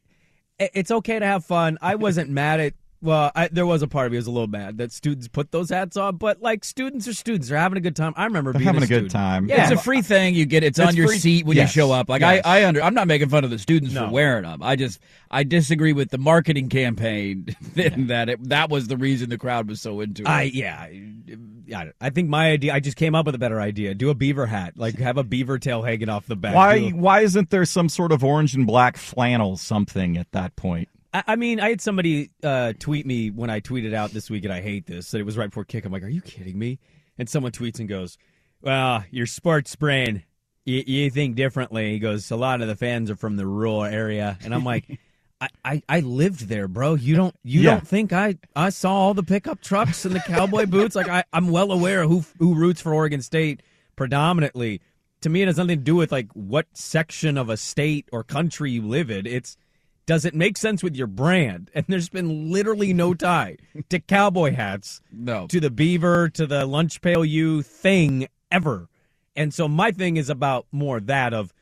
[0.57, 1.77] it's okay to have fun.
[1.83, 2.73] I wasn't mad at.
[3.03, 5.27] Well, I, there was a part of me that was a little mad that students
[5.27, 7.49] put those hats on, but like students are students.
[7.49, 8.13] They're having a good time.
[8.15, 9.49] I remember They're being having a good time.
[9.49, 10.35] Yeah, It's a free thing.
[10.35, 12.07] You get it's, on your free- seat when yes, you show up.
[12.07, 12.41] Like yes.
[12.45, 12.81] I, I under.
[12.81, 14.07] I'm not making fun of the students No.
[14.07, 14.63] for wearing them.
[14.63, 19.37] I just I disagree with the marketing campaign that it, that was the reason the
[19.37, 20.27] crowd was so into it.
[20.29, 20.87] I yeah,
[21.75, 22.73] I, I think my idea.
[22.73, 23.93] I just came up with a better idea.
[23.95, 26.55] Do a beaver hat, like have a beaver tail hanging off the back.
[26.55, 26.75] Why?
[26.75, 30.87] A- Why isn't there some sort of orange and black flannel something at that point?
[31.13, 34.53] I, mean, I had somebody uh, tweet me when I tweeted out this week, and
[34.53, 35.11] I hate this.
[35.11, 35.85] That it was right before kick.
[35.85, 36.79] I'm like, are you kidding me?
[37.17, 38.17] And someone tweets and goes,
[38.61, 40.23] "Well, your sports brain,
[40.65, 43.83] you, you think differently." He goes, "A lot of the fans are from the rural
[43.83, 44.99] area," and I'm like.
[45.41, 46.93] I, I, I lived there, bro.
[46.93, 47.71] You don't you Yeah.
[47.71, 50.95] don't think I, I saw all the pickup trucks and the cowboy boots?
[50.95, 53.61] Like I, I'm well aware of who who roots for Oregon State
[53.97, 54.79] predominantly.
[55.21, 58.23] To me, it has nothing to do with like what section of a state or
[58.23, 59.25] country you live in.
[59.25, 59.57] It's
[60.05, 61.71] does it make sense with your brand?
[61.73, 63.57] And there's been literally no tie
[63.89, 65.47] to cowboy hats, No.
[65.47, 68.89] to the beaver, to the lunch pail you thing ever.
[69.35, 71.52] And so my thing is about more that of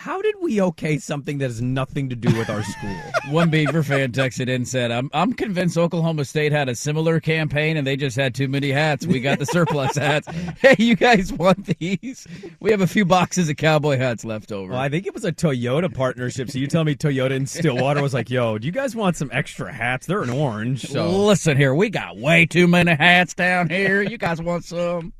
[0.00, 2.96] how did we okay something that has nothing to do with our school?
[3.28, 7.20] One Beaver fan texted in and said, I'm, I'm convinced Oklahoma State had a similar
[7.20, 9.06] campaign and they just had too many hats.
[9.06, 10.26] We got the surplus hats.
[10.60, 12.26] Hey, you guys want these?
[12.60, 14.72] We have a few boxes of cowboy hats left over.
[14.72, 16.50] Well, I think it was a Toyota partnership.
[16.50, 19.30] So you tell me Toyota in Stillwater was like, "Yo, do you guys want some
[19.32, 20.06] extra hats?
[20.06, 24.02] They're in orange." So Listen here, we got way too many hats down here.
[24.02, 25.12] You guys want some?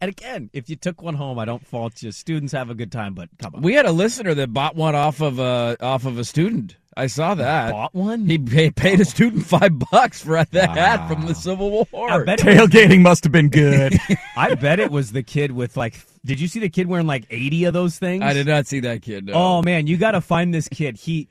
[0.00, 2.10] And again, if you took one home, I don't fault you.
[2.10, 3.62] Students have a good time, but come on.
[3.62, 6.76] We had a listener that bought one off of a off of a student.
[6.96, 7.72] I saw that.
[7.72, 8.26] Bought one?
[8.26, 9.04] He pay, paid a oh.
[9.04, 12.10] student five bucks for the hat from the Civil War.
[12.10, 13.94] I bet, was, Tailgating must have been good.
[14.36, 16.00] I bet it was the kid with like.
[16.24, 18.22] Did you see the kid wearing like eighty of those things?
[18.22, 19.26] I did not see that kid.
[19.26, 19.32] No.
[19.34, 20.96] Oh man, you got to find this kid.
[20.96, 21.28] He.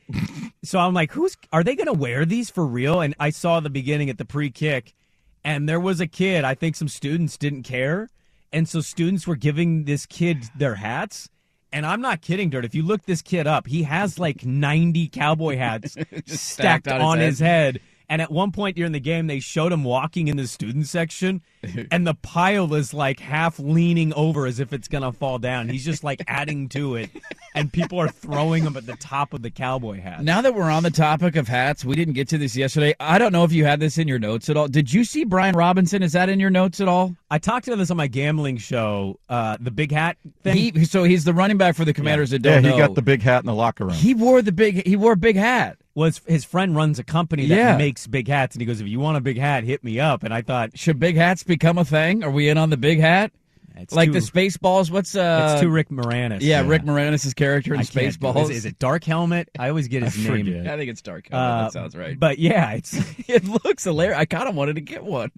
[0.63, 1.37] So I'm like, who's?
[1.51, 3.01] Are they going to wear these for real?
[3.01, 4.93] And I saw the beginning at the pre-kick,
[5.43, 6.43] and there was a kid.
[6.43, 8.09] I think some students didn't care,
[8.51, 11.29] and so students were giving this kid their hats.
[11.71, 12.65] And I'm not kidding, Dirt.
[12.65, 15.91] If you look this kid up, he has like 90 cowboy hats
[16.25, 17.81] stacked stacked on on, his his head.
[18.09, 21.43] And at one point during the game, they showed him walking in the student section,
[21.91, 25.69] and the pile is like half leaning over as if it's gonna fall down.
[25.69, 27.11] He's just like adding to it,
[27.53, 30.23] and people are throwing them at the top of the cowboy hat.
[30.23, 32.95] Now that we're on the topic of hats, we didn't get to this yesterday.
[32.99, 34.67] I don't know if you had this in your notes at all.
[34.67, 36.01] Did you see Brian Robinson?
[36.01, 37.15] Is that in your notes at all?
[37.29, 40.57] I talked about this on my gambling show, uh, the big hat thing.
[40.57, 42.77] He so he's the running back for the Commanders that yeah, don't he know.
[42.77, 43.93] got the big hat in the locker room.
[43.93, 44.87] He wore the big.
[44.87, 45.77] He wore a big hat.
[45.99, 47.77] Was his friend runs a company that Yeah.
[47.77, 50.23] makes big hats, and he goes, "If you want a big hat, hit me up."
[50.23, 52.23] And I thought, Should big hats become a thing?
[52.23, 53.31] Are we in on the big hat?
[53.77, 54.91] it's like too, the Spaceballs?
[54.91, 55.51] What's uh?
[55.53, 56.39] it's too Rick Moranis.
[56.41, 58.19] yeah, Rick Moranis' character in I can't do it.
[58.19, 58.43] Spaceballs.
[58.49, 59.47] Is, is it Dark Helmet?
[59.57, 60.45] I always get his I name.
[60.47, 60.67] forget.
[60.67, 61.29] I think it's dark.
[61.31, 62.19] Uh, that sounds right.
[62.19, 62.93] But yeah, it's
[63.29, 64.17] it looks hilarious.
[64.19, 65.31] I kind of wanted to get one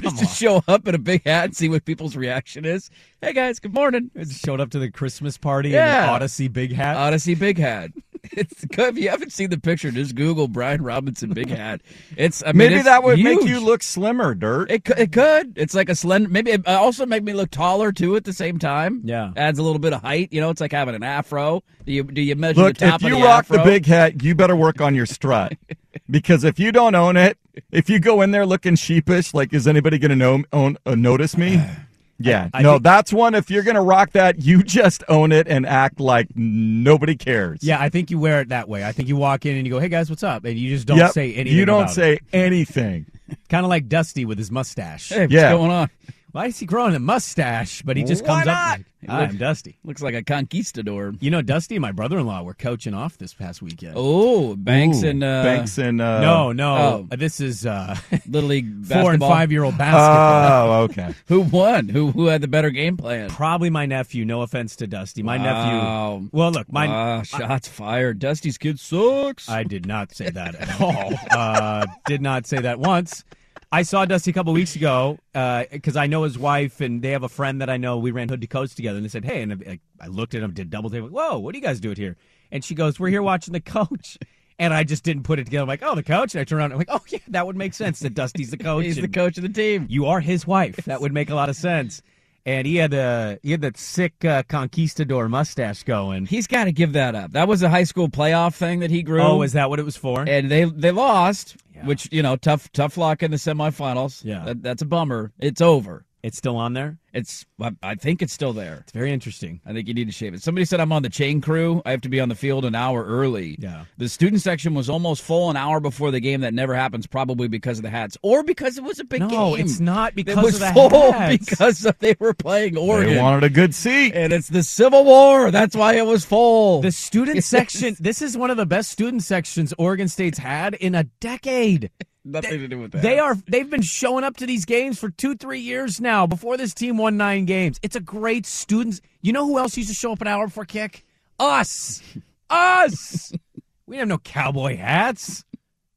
[0.00, 2.90] just to show up in a big hat and see what people's reaction is.
[3.20, 4.12] Hey guys, good morning.
[4.14, 6.14] It showed up to the Christmas party in Yeah.
[6.14, 6.96] an Audacy big hat.
[6.96, 7.90] Audacy big hat.
[8.32, 8.96] It's good.
[8.96, 11.80] If you haven't seen the picture, just Google Brian Robinson big hat.
[12.16, 14.70] It's I mean, Maybe it's that would make you look slimmer, Dirt.
[14.70, 15.56] It could, it could.
[15.56, 16.28] It's like a slender.
[16.28, 19.02] Maybe it uh, also make me look taller too at the same time.
[19.04, 19.32] Yeah.
[19.36, 20.32] adds a little bit of height.
[20.32, 21.62] You know, it's like having an afro.
[21.86, 24.22] Do you do you measure Look, the top if you the rock the big hat,
[24.22, 25.56] you better work on your strut.
[26.10, 27.38] because if you don't own it,
[27.70, 30.96] if you go in there looking sheepish, like, is anybody going to know own, uh,
[30.96, 31.64] notice me?
[32.20, 33.34] Yeah, I no, think- that's one.
[33.34, 37.62] If you're going to rock that, you just own it and act like nobody cares.
[37.62, 38.84] Yeah, I think you wear it that way.
[38.84, 40.86] I think you walk in and you go, "Hey guys, what's up?" and you just
[40.86, 41.12] don't Yep.
[41.12, 41.56] say anything.
[41.58, 43.06] You don't about say anything.
[43.48, 45.10] kind of like Dusty with his mustache.
[45.10, 45.52] Hey, what's Yeah.
[45.52, 45.90] going on?
[46.38, 47.82] Why is he growing a mustache?
[47.82, 48.78] But he just Why comes not?
[48.78, 48.86] up.
[49.08, 49.76] Like, I'm Dusty.
[49.82, 51.12] Looks like a conquistador.
[51.18, 53.94] You know, Dusty and my brother-in-law were coaching off this past weekend.
[53.96, 57.08] Oh, Banks Ooh, and uh, Banks and uh, no, no, oh.
[57.10, 57.96] uh, this is uh,
[58.28, 60.70] Little League four and five-year-old basketball.
[60.70, 61.12] Oh, okay.
[61.26, 61.88] Who won?
[61.88, 63.30] Who who had the better game plan?
[63.30, 64.24] Probably my nephew.
[64.24, 65.24] No offense to Dusty.
[65.24, 66.18] My Wow.
[66.18, 66.28] nephew.
[66.30, 68.20] Well, look, my Ah, shots fired.
[68.20, 69.48] Dusty's kid sucks.
[69.48, 71.14] I did not say that at all.
[71.32, 73.24] Uh, did not say that once.
[73.70, 77.10] I saw Dusty a couple weeks ago uh, because I know his wife and they
[77.10, 77.98] have a friend that I know.
[77.98, 80.42] We ran Hood to Coast together, and they said, "Hey," and I, I looked at
[80.42, 81.02] him, did double take.
[81.02, 82.16] Whoa, what do you guys do it here?
[82.50, 84.18] And she goes, "We're here watching the coach."
[84.60, 85.62] And I just didn't put it together.
[85.62, 87.46] I'm like, "Oh, the coach." And I turn around, and I'm like, "Oh yeah, that
[87.46, 88.86] would make sense that Dusty's the coach.
[88.86, 89.86] He's the coach of the team.
[89.88, 90.74] You are his wife.
[90.86, 92.02] That would make a lot of sense."
[92.48, 96.24] And he had a he had that sick uh, conquistador mustache going.
[96.24, 97.32] He's got to give that up.
[97.32, 99.20] That was a high school playoff thing that he grew.
[99.20, 100.22] Oh, is that what it was for?
[100.26, 104.24] and they they lost, which you know, tough tough luck in the semifinals.
[104.24, 104.44] Yeah.
[104.46, 105.30] that, that's a bummer.
[105.38, 106.06] It's over.
[106.22, 106.98] It's still on there.
[107.14, 108.78] It's I, I think it's still there.
[108.82, 109.60] It's very interesting.
[109.64, 110.42] I think you need to shave it.
[110.42, 111.80] Somebody said I'm on the chain crew.
[111.86, 113.56] I have to be on the field an hour early.
[113.58, 113.84] Yeah.
[113.98, 116.40] The student section was almost full an hour before the game.
[116.42, 119.30] That never happens, probably because of the hats or because it was a big game.
[119.30, 121.44] No, it's not It because was of the full hats.
[121.50, 123.14] because of- they were playing Oregon.
[123.14, 124.12] They wanted a good seat.
[124.14, 125.50] and it's the Civil War.
[125.52, 126.82] That's why it was full.
[126.82, 127.96] The student section.
[128.00, 131.90] This is one of the best student sections Oregon State's had in a decade.
[132.24, 133.02] Nothing to do with that.
[133.02, 133.34] They are.
[133.46, 136.26] They've been showing up to these games for two, three years now.
[136.26, 139.00] Before this team won nine games, it's a great students.
[139.22, 141.06] You know who else used to show up an hour before kick?
[141.38, 142.02] Us,
[142.50, 143.32] us.
[143.86, 145.44] we didn't have no cowboy hats.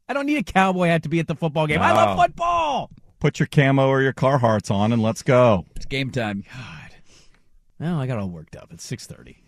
[0.08, 1.82] I don't need a cowboy hat to be at the football game.
[1.82, 2.92] I love football.
[3.20, 5.66] Put your camo or your Carhartts on and let's go.
[5.76, 6.44] It's game time.
[6.54, 6.92] God,
[7.80, 8.70] well, I got all worked up.
[8.72, 9.41] It's six thirty.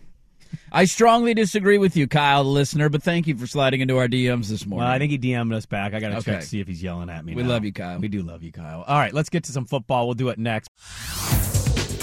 [0.72, 4.08] I strongly disagree with you, Kyle, the listener, but thank you for sliding into our
[4.08, 4.84] DMs this morning.
[4.84, 5.94] Well, I think he DM'd us back.
[5.94, 7.34] I got to check to see if he's yelling at me.
[7.34, 7.50] We now.
[7.50, 7.98] love you, Kyle.
[7.98, 8.84] We do love you, Kyle.
[8.86, 10.06] All right, let's get to some football.
[10.06, 10.70] We'll do it next.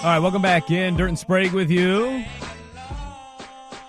[0.00, 0.96] All right, welcome back in.
[0.96, 2.24] Dirt and Sprague with you.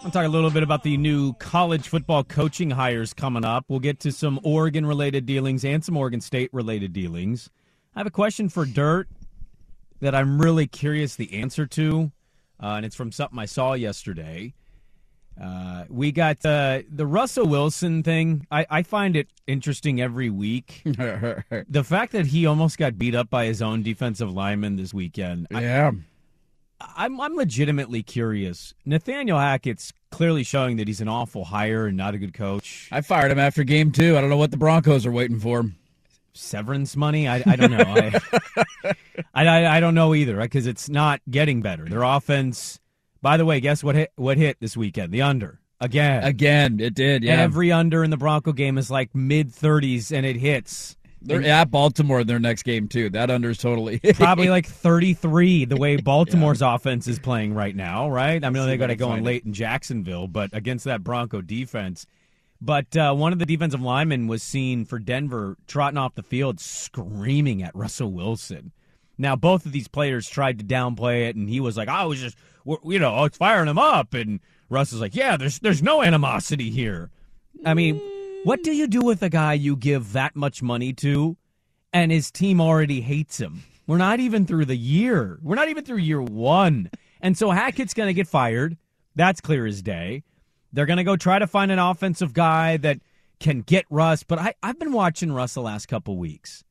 [0.04, 3.66] I'll talk a little bit about the new college football coaching hires coming up.
[3.68, 7.52] We'll get to some Oregon related dealings and some Oregon State related dealings.
[7.96, 9.08] I have a question for Dirt
[10.00, 12.12] that I'm really curious the answer to,
[12.60, 14.56] uh, and it's from something I saw yesterday.
[15.42, 18.46] Uh, we got uh, the Russell Wilson thing.
[18.52, 20.82] I, I find it interesting every week.
[20.86, 25.48] the fact that he almost got beat up by his own defensive lineman this weekend.
[25.54, 25.92] I- yeah.
[26.96, 28.74] I'm I'm legitimately curious.
[28.86, 32.88] Nathaniel Hackett's clearly showing that he's an awful hire and not a good coach.
[32.90, 34.18] I fired him after game two.
[34.18, 35.66] I don't know what the Broncos are waiting for.
[36.34, 37.28] Severance money?
[37.28, 37.80] I, I don't know.
[37.86, 38.20] I,
[39.34, 41.84] I, I I don't know either because it's not getting better.
[41.84, 42.80] Their offense.
[43.22, 45.12] By the way, guess what hit what hit this weekend?
[45.12, 46.24] The under again.
[46.24, 47.24] Again, it did.
[47.24, 47.42] Yeah.
[47.42, 50.96] Every under in the Bronco game is like mid 30s and it hits.
[51.22, 53.10] They're at Baltimore in their next game too.
[53.10, 58.44] That under's totally Probably like 33 the way Baltimore's offense is playing right now, right?
[58.44, 61.04] I mean, they got to can go in find late in Jacksonville, but against that
[61.04, 62.06] Bronco defense.
[62.62, 66.60] But uh, one of the defensive linemen was seen for Denver trotting off the field
[66.60, 68.72] screaming at Russell Wilson.
[69.18, 72.20] Now, both of these players tried to downplay it, and he was like, I was
[72.20, 74.14] just, you know, oh, I was firing him up.
[74.14, 77.10] And Russ is like, yeah, there's, there's no animosity here.
[77.66, 78.00] I mean,
[78.44, 81.38] what do you do with a guy you give that much money to
[81.92, 83.64] and his team already hates him?
[83.88, 85.40] We're not even through the year.
[85.42, 86.92] We're not even through year one.
[87.22, 88.78] And so Hackett's going to get fired.
[89.16, 90.24] That's clear as day.
[90.72, 93.00] They're going to go try to find an offensive guy that
[93.40, 94.24] can get Russ.
[94.24, 96.64] But I, I've been watching Russ the last couple weeks.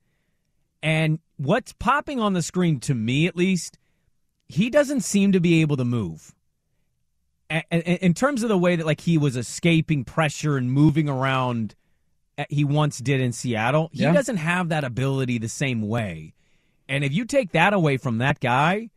[0.82, 3.78] And what's popping on the screen, to me at least,
[4.48, 6.34] he doesn't seem to be able to move.
[7.50, 11.08] A- a- In terms of the way that like he was escaping pressure and moving
[11.08, 11.74] around,
[12.36, 13.90] uh, he once did in Seattle.
[13.92, 14.12] He Yeah.
[14.12, 16.34] doesn't have that ability the same way.
[16.88, 18.90] And if you take that away from that guy,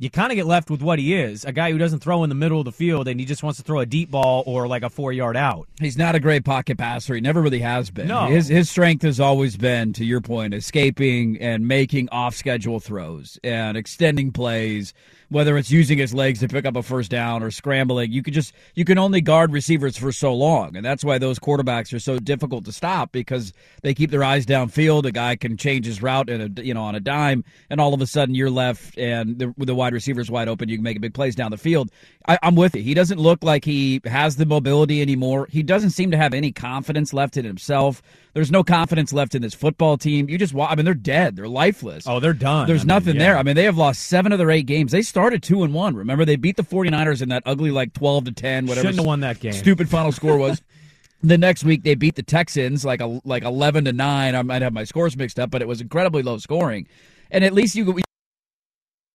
[0.00, 2.30] you kind of get left with what he is a guy who doesn't throw in
[2.30, 4.66] the middle of the field and he just wants to throw a deep ball or
[4.66, 5.68] like a four yard out.
[5.78, 7.14] He's not a great pocket passer.
[7.14, 8.08] He never really has been.
[8.08, 8.26] No.
[8.26, 13.38] His his strength has always been, to your point, escaping and making off schedule throws
[13.44, 14.94] and extending plays
[15.30, 18.12] whether it's using his legs to pick up a first down or scrambling.
[18.12, 21.38] You can just you can only guard receivers for so long, and that's why those
[21.38, 23.52] quarterbacks are so difficult to stop because
[23.82, 25.06] they keep their eyes downfield.
[25.06, 27.94] A guy can change his route in a you know on a dime, and all
[27.94, 30.68] of a sudden you're left and the, the wide receiver's wide open.
[30.68, 31.90] You can make a big plays down the field.
[32.28, 32.82] I, I'm with you.
[32.82, 35.46] He doesn't look like he has the mobility anymore.
[35.50, 38.02] He doesn't seem to have any confidence left in himself.
[38.34, 40.28] There's no confidence left in this football team.
[40.28, 41.36] You just, I mean, they're dead.
[41.36, 42.06] They're lifeless.
[42.06, 42.66] Oh, they're done.
[42.66, 43.22] There's I mean, nothing yeah.
[43.22, 43.38] there.
[43.38, 44.92] I mean, they have lost seven of their eight games.
[44.92, 45.94] They started two and one.
[45.94, 48.86] Remember, they beat the 49ers in that ugly, like 12 to 10, whatever.
[48.86, 49.52] Shouldn't have won that game.
[49.52, 50.62] Stupid final score was.
[51.22, 54.34] the next week they beat the Texans like a like 11 to 9.
[54.34, 56.88] I might have my scores mixed up, but it was incredibly low scoring.
[57.30, 58.02] And at least you you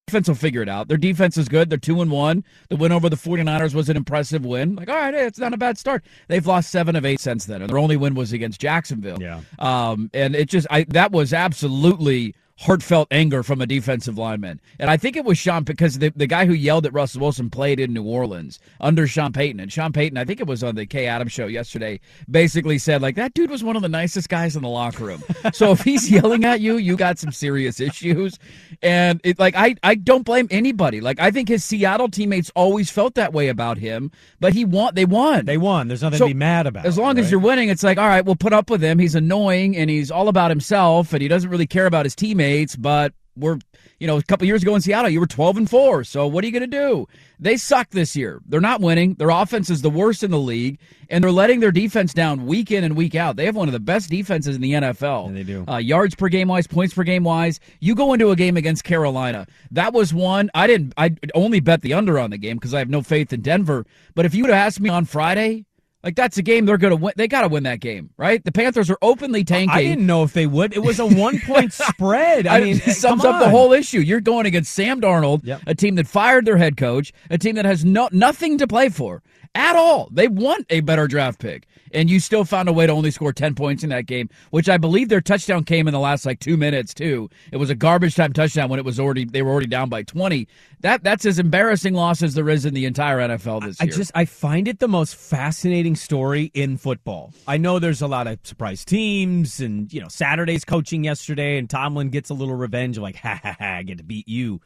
[0.07, 0.87] defense will figure it out.
[0.87, 1.69] Their defense is good.
[1.69, 2.43] They're 2 and 1.
[2.69, 4.75] The win over the 49ers was an impressive win.
[4.75, 6.05] Like, all right, hey, it's not a bad start.
[6.27, 7.61] They've lost 7 of 8 since then.
[7.61, 9.17] And their only win was against Jacksonville.
[9.19, 9.41] Yeah.
[9.57, 14.61] Um and it just I that was absolutely heartfelt anger from a defensive lineman.
[14.79, 17.49] And I think it was Sean because the, the guy who yelled at Russell Wilson
[17.49, 19.59] played in New Orleans under Sean Payton.
[19.59, 21.99] And Sean Payton, I think it was on the Kay Adams show yesterday,
[22.29, 25.23] basically said, like, that dude was one of the nicest guys in the locker room.
[25.53, 28.39] so if he's yelling at you, you got some serious issues.
[28.81, 31.01] And it like I, I don't blame anybody.
[31.01, 34.95] Like I think his Seattle teammates always felt that way about him, but he won
[34.95, 35.45] they won.
[35.45, 35.87] They won.
[35.87, 36.85] There's nothing So, to be mad about.
[36.85, 38.99] As long as you're winning, it's like, all right, we'll put up with him.
[38.99, 42.44] He's annoying and he's all about himself and he doesn't really care about his teammates,
[42.77, 43.59] but we're
[43.99, 46.03] you know, a couple years ago in Seattle, you were 12 and 4.
[46.03, 47.07] So what are you going to do?
[47.39, 48.41] They suck this year.
[48.45, 49.15] They're not winning.
[49.15, 50.79] Their offense is the worst in the league,
[51.09, 53.35] and they're letting their defense down week in and week out.
[53.35, 55.33] They have one of the best defenses in the NFL.
[55.33, 55.65] they do.
[55.67, 57.59] Uh, yards per game wise, points per game wise.
[57.79, 59.47] You go into a game against Carolina.
[59.71, 60.49] That was one.
[60.53, 60.93] I didn't.
[60.97, 63.85] I only bet the under on the game because I have no faith in Denver.
[64.13, 65.65] But if you would have asked me on Friday.
[66.05, 67.13] Like that's a game they're going to win.
[67.17, 68.41] They got to win that game, right?
[68.43, 69.71] The Panthers are openly tanking.
[69.75, 70.71] I didn't know if they would.
[70.73, 72.45] It was a one point spread.
[72.45, 73.99] I mean, it sums up the whole issue.
[73.99, 75.61] You're going against Sam Darnold, Yep.
[75.65, 78.89] a team that fired their head coach, a team that has no nothing to play
[78.89, 79.23] for
[79.55, 80.09] at all.
[80.11, 83.33] They want a better draft pick, and you still found a way to only score
[83.33, 86.39] ten points in that game, which I believe their touchdown came in the last like
[86.39, 87.29] two minutes too.
[87.51, 90.03] It was a garbage time touchdown when it was already they were already down by
[90.03, 90.47] twenty.
[90.81, 93.93] That that's as embarrassing loss as there is in the entire NFL this I year.
[93.93, 97.33] just I find it the most fascinating story in football.
[97.47, 101.69] I know there's a lot of surprise teams, and you know Saturday's coaching yesterday, and
[101.69, 104.59] Tomlin gets a little revenge, like ha ha ha, I get to beat you.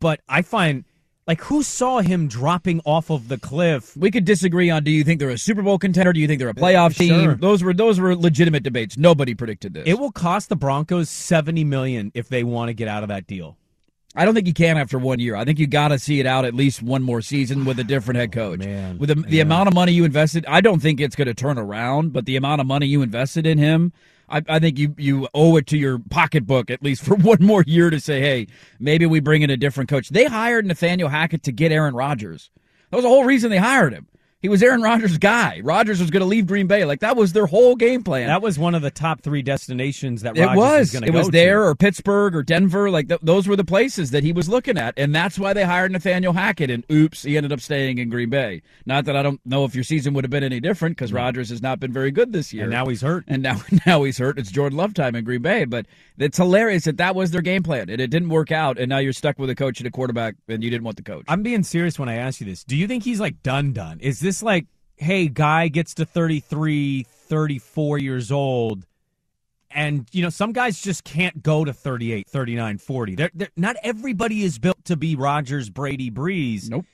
[0.00, 0.84] But I find
[1.26, 3.96] like who saw him dropping off of the cliff?
[3.96, 6.12] we could disagree on do you think they're a Super Bowl contender?
[6.12, 7.38] Do you think they're a playoff team?
[7.38, 8.96] Those were those were legitimate debates.
[8.96, 9.84] Nobody predicted this.
[9.86, 13.26] It will cost the Broncos seventy million if they want to get out of that
[13.26, 13.56] deal.
[14.14, 15.36] I don't think you can after one year.
[15.36, 17.84] I think you got to see it out at least one more season with a
[17.84, 18.60] different head oh, coach.
[18.60, 18.98] man.
[18.98, 21.58] with the, the amount of money you invested, I don't think it's going to turn
[21.58, 22.12] around.
[22.12, 23.92] But the amount of money you invested in him,
[24.32, 27.62] I, I think you you owe it to your pocketbook at least for one more
[27.66, 28.48] year to say, hey,
[28.80, 30.08] maybe we bring in a different coach.
[30.08, 32.50] They hired Nathaniel Hackett to get Aaron Rodgers.
[32.90, 34.08] That was the whole reason they hired him.
[34.42, 35.60] He was Aaron Rodgers' guy.
[35.62, 36.84] Rodgers was going to leave Green Bay.
[36.84, 38.26] Like that was their whole game plan.
[38.26, 40.90] That was one of the top three destinations that It Rodgers was.
[40.90, 41.32] going to It was to.
[41.32, 42.90] there or Pittsburgh or Denver.
[42.90, 45.62] Like th- those were the places that he was looking at, and that's why they
[45.62, 46.70] hired Nathaniel Hackett.
[46.70, 48.62] And oops, he ended up staying in Green Bay.
[48.84, 51.16] Not that I don't know if your season would have been any different because mm.
[51.16, 52.64] Rodgers has not been very good this year.
[52.64, 53.24] And now he's hurt.
[53.28, 54.40] And now now he's hurt.
[54.40, 55.66] It's Jordan Love time in Green Bay.
[55.66, 55.86] But
[56.18, 58.76] it's hilarious that that was their game plan, and it didn't work out.
[58.76, 61.04] And now you're stuck with a coach and a quarterback, and you didn't want the
[61.04, 61.24] coach.
[61.28, 62.64] I'm being serious when I ask you this.
[62.64, 64.00] Do you think he's like done done?
[64.00, 68.86] Is this like, hey, guy gets to 33, 34 years old,
[69.74, 73.14] and, you know, some guys just can't go to 38, 39, 40.
[73.14, 76.68] They're, they're, not everybody is built to be Rodgers, Brady, Brees.
[76.68, 76.86] Nope.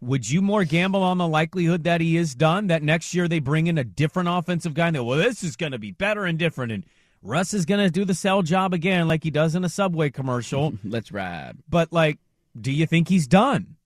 [0.00, 2.66] Would you more gamble on the likelihood that he is done?
[2.68, 5.54] That next year they bring in a different offensive guy and they, well, this is
[5.56, 6.72] going to be better and different.
[6.72, 6.84] And
[7.22, 10.10] Russ is going to do the sell job again like he does in a Subway
[10.10, 10.74] commercial.
[10.84, 11.58] Let's ride.
[11.68, 12.18] but, like,
[12.60, 13.76] do you think he's done?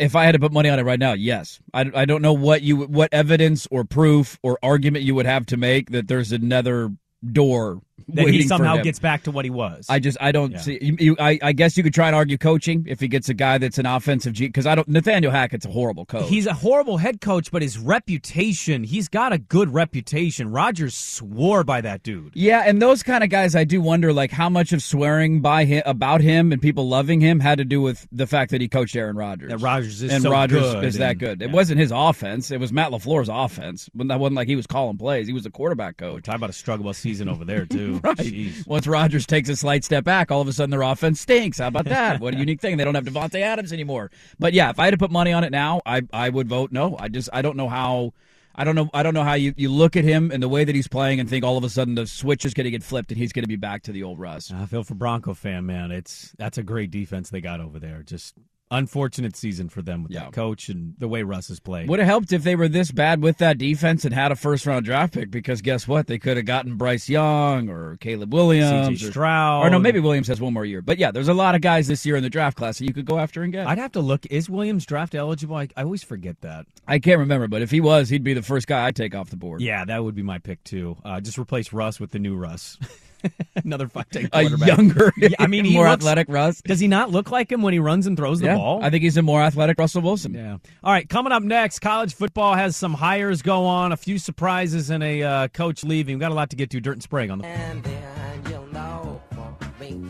[0.00, 1.60] If I had to put money on it right now, yes.
[1.74, 5.46] I, I don't know what you what evidence or proof or argument you would have
[5.46, 6.90] to make that there's another
[7.32, 9.86] door That he somehow gets back to what he was.
[9.88, 10.58] I just I don't Yeah.
[10.58, 10.78] see.
[10.80, 13.34] You, you, I, I guess you could try and argue coaching if he gets a
[13.34, 14.88] guy that's an offensive G because I don't.
[14.88, 16.28] Nathaniel Hackett's a horrible coach.
[16.28, 20.50] He's a horrible head coach, but his reputation, he's got a good reputation.
[20.50, 22.32] Rodgers swore by that dude.
[22.34, 25.64] yeah, and those kind of guys, I do wonder like how much of swearing by
[25.64, 28.68] him about him and people loving him had to do with the fact that he
[28.68, 29.50] coached Aaron Rodgers.
[29.50, 31.42] That Rodgers is and so Rodgers good is that and- good.
[31.42, 31.54] It yeah.
[31.54, 32.50] wasn't his offense.
[32.50, 33.88] It was Matt LaFleur's offense.
[33.94, 35.26] But that wasn't like he was calling plays.
[35.26, 36.24] He was a quarterback coach.
[36.24, 37.89] Talk about a struggle season over there, too.
[38.02, 38.16] Right.
[38.16, 38.66] Jeez.
[38.66, 41.58] Once Rodgers takes a slight step back, all of a sudden their offense stinks.
[41.58, 42.20] How about that?
[42.20, 42.76] what a unique thing.
[42.76, 44.10] They don't have Davante Adams anymore.
[44.38, 46.72] But yeah, if I had to put money on it now, I I would vote
[46.72, 46.96] no.
[46.98, 48.12] I just I don't know how
[48.54, 48.90] I don't know.
[48.92, 51.20] I don't know how you, you look at him and the way that he's playing
[51.20, 53.32] and think all of a sudden the switch is going to get flipped and he's
[53.32, 54.52] going to be back to the old Russ.
[54.52, 55.90] I feel for Bronco fan, man.
[55.90, 58.02] It's that's a great defense they got over there.
[58.02, 58.34] Just
[58.70, 60.20] unfortunate season for them with Yeah.
[60.24, 61.88] that coach and the way Russ has played.
[61.88, 64.66] Would have helped if they were this bad with that defense and had a first
[64.66, 66.06] round draft pick because guess what?
[66.06, 68.88] They could have gotten Bryce Young or Caleb Williams.
[69.00, 69.66] CJ or- Stroud.
[69.66, 70.82] Or no, maybe Williams has one more year.
[70.82, 72.92] But yeah, there's a lot of guys this year in the draft class that you
[72.94, 73.66] could go after and get.
[73.66, 74.26] I'd have to look.
[74.26, 75.56] Is Williams draft eligible?
[75.56, 76.66] I, I always forget that.
[76.86, 79.30] I can't remember, but if he was, he'd be the first guy I'd take off
[79.30, 79.60] the board.
[79.60, 80.96] Yeah, that would be my pick too.
[81.04, 82.78] Uh, just replace Russ with the new Russ.
[83.64, 86.60] Another five ten A younger, Yeah, I mean, he more looks- athletic Russ.
[86.62, 88.82] Does he not look like him when he runs and throws the Yeah, ball?
[88.82, 90.34] I think he's a more athletic Russell Wilson.
[90.34, 90.58] Yeah.
[90.84, 94.90] All right, coming up next, college football has some hires go on, a few surprises,
[94.90, 96.16] and a uh, coach leaving.
[96.16, 96.80] We've got a lot to get to.
[96.80, 98.50] Dirt and Sprague on the.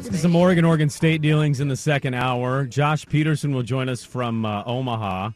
[0.03, 2.65] Get to some Oregon Oregon State dealings in the second hour.
[2.67, 5.31] Josh Peterson will join us from uh, Omaha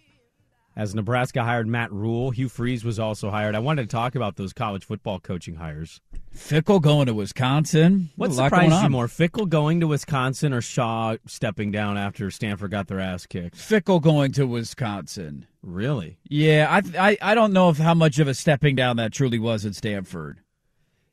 [0.77, 2.31] as Nebraska hired Matt Rhule.
[2.31, 3.55] Hugh Freeze was also hired.
[3.55, 6.01] I wanted to talk about those college football coaching hires.
[6.35, 8.11] Fickell going to Wisconsin.
[8.17, 8.93] What surprised going you on.
[8.93, 13.57] more, Fickell going to Wisconsin or Shaw stepping down after Stanford got their ass kicked?
[13.57, 15.47] Fickell going to Wisconsin.
[15.63, 16.19] Really?
[16.29, 19.39] Yeah, I, I I don't know if how much of a stepping down that truly
[19.39, 20.41] was at Stanford.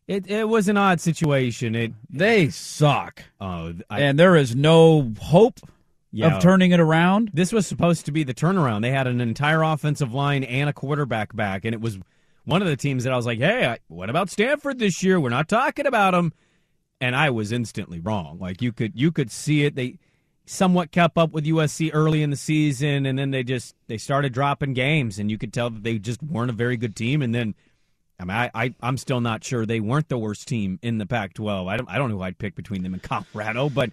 [0.07, 1.75] It it was an odd situation.
[1.75, 5.59] It They suck, oh, I, and there is no hope
[6.11, 6.35] Yeah.
[6.35, 7.29] of turning it around.
[7.33, 8.81] This was supposed to be the turnaround.
[8.81, 11.99] They had an entire offensive line and a quarterback back, and it was
[12.45, 15.19] one of the teams that I was like, "Hey, what about Stanford this year?
[15.19, 16.33] We're not talking about them."
[16.99, 18.37] And I was instantly wrong.
[18.39, 19.75] Like you could you could see it.
[19.75, 19.97] They
[20.45, 24.33] somewhat kept up with USC early in the season, and then they just they started
[24.33, 27.21] dropping games, and you could tell that they just weren't a very good team.
[27.21, 27.55] And then,
[28.19, 31.05] I mean, I, I I'm still not sure they weren't the worst team in the
[31.05, 31.69] Pac-12.
[31.69, 33.91] I don't I don't know who I'd pick between them and Colorado, but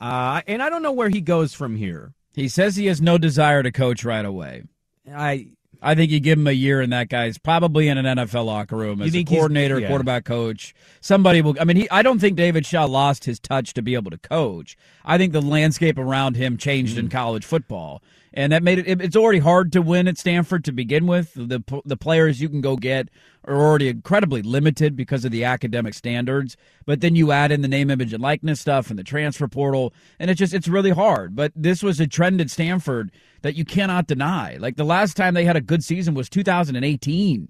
[0.00, 2.12] uh, and I don't know where he goes from here.
[2.34, 4.62] He says he has no desire to coach right away.
[5.10, 5.48] I
[5.80, 8.76] I think you give him a year, and that guy's probably in an NFL locker
[8.76, 9.86] room as a coordinator, yeah.
[9.88, 10.74] quarterback coach.
[11.00, 11.54] Somebody will.
[11.60, 14.18] I mean, he, I don't think David Shaw lost his touch to be able to
[14.18, 14.76] coach.
[15.04, 17.00] I think the landscape around him changed Mm.
[17.00, 18.02] in college football,
[18.34, 18.86] and that made it.
[18.86, 21.32] it- It's already hard to win at Stanford to begin with.
[21.34, 23.08] The the players you can go get
[23.44, 26.56] are already incredibly limited because of the academic standards.
[26.86, 29.92] But then you add in the name, image, and likeness stuff and the transfer portal,
[30.18, 31.34] and it's just it's really hard.
[31.36, 33.10] But this was a trend at Stanford
[33.42, 34.56] that you cannot deny.
[34.58, 37.48] Like the last time they had a good season was 2018.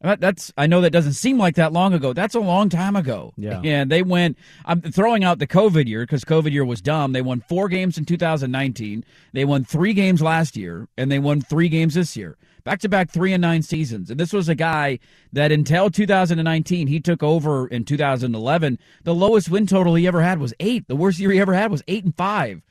[0.00, 2.12] That- That's I know that doesn't seem like that long ago.
[2.12, 3.32] That's a long time ago.
[3.36, 3.60] Yeah.
[3.64, 4.38] And they went.
[4.64, 7.12] I'm throwing out the COVID year because COVID year was dumb.
[7.12, 9.04] They won four games in 2019.
[9.32, 12.36] They won three games last year, and they won three games this year.
[12.64, 14.10] Back to back three and nine seasons.
[14.10, 14.98] And this was a guy
[15.32, 18.78] that until 2019 he took over in 2011.
[19.04, 20.86] The lowest win total he ever had was eight.
[20.86, 22.62] The worst year he ever had was eight and five.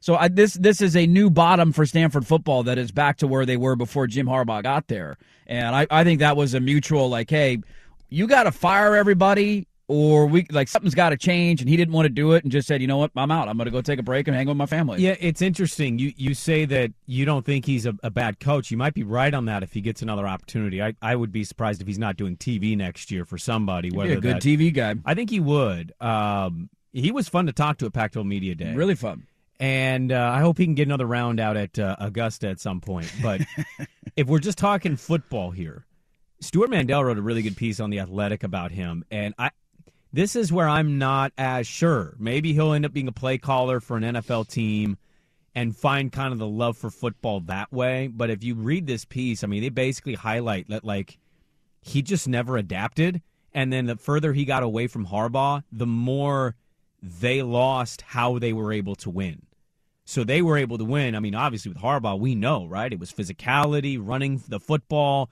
[0.00, 3.26] So I, this this is a new bottom for Stanford football that is back to
[3.26, 6.60] where they were before Jim Harbaugh got there, and I, I think that was a
[6.60, 7.58] mutual like, hey,
[8.08, 11.94] you got to fire everybody, or we like something's got to change, and he didn't
[11.94, 13.48] want to do it, and just said, you know what, I'm out.
[13.48, 15.00] I'm going to go take a break and hang with my family.
[15.02, 15.98] Yeah, it's interesting.
[15.98, 18.70] You you say that you don't think he's a, a bad coach.
[18.70, 20.80] You might be right on that if he gets another opportunity.
[20.80, 23.88] I, I would be surprised if he's not doing TV next year for somebody.
[23.88, 25.92] He'd be a good that- TV guy, I think he would.
[26.00, 28.72] Um, he was fun to talk to at Pac-12 Media Day.
[28.74, 29.26] really fun.
[29.60, 32.80] And uh, I hope he can get another round out at uh, Augusta at some
[32.80, 33.12] point.
[33.22, 33.40] But
[34.16, 35.84] if we're just talking football here,
[36.40, 39.50] Stewart Mandel wrote a really good piece on the Athletic about him, and I.
[40.10, 42.16] This is where I'm not as sure.
[42.18, 44.96] Maybe he'll end up being a play caller for an NFL team
[45.54, 48.06] and find kind of the love for football that way.
[48.06, 51.18] But if you read this piece, I mean, they basically highlight that like
[51.82, 53.22] he just never adapted.
[53.52, 56.54] And then the further he got away from Harbaugh, the more
[57.02, 59.42] they lost how they were able to win.
[60.08, 61.14] So they were able to win.
[61.14, 62.90] I mean, obviously with Harbaugh, we know, right?
[62.90, 65.28] It was physicality, running the football.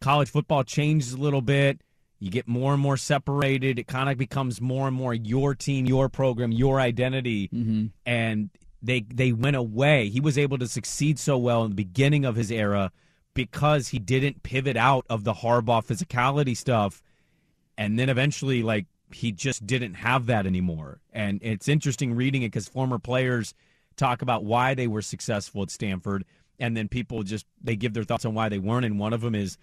[0.00, 1.82] College football changes a little bit.
[2.18, 3.78] You get more and more separated.
[3.78, 7.46] It kind of becomes more and more your team, your program, your identity.
[7.46, 7.86] Mm-hmm.
[8.06, 8.50] And
[8.82, 10.08] they they went away.
[10.08, 12.90] He was able to succeed so well in the beginning of his era
[13.34, 17.04] because he didn't pivot out of the Harbaugh physicality stuff
[17.76, 22.48] and then eventually like he just didn't have that anymore and it's interesting reading it
[22.48, 23.54] because former players
[23.98, 26.24] talk about why they were successful at stanford
[26.58, 29.20] and then people just they give their thoughts on why they weren't and one of
[29.20, 29.58] them is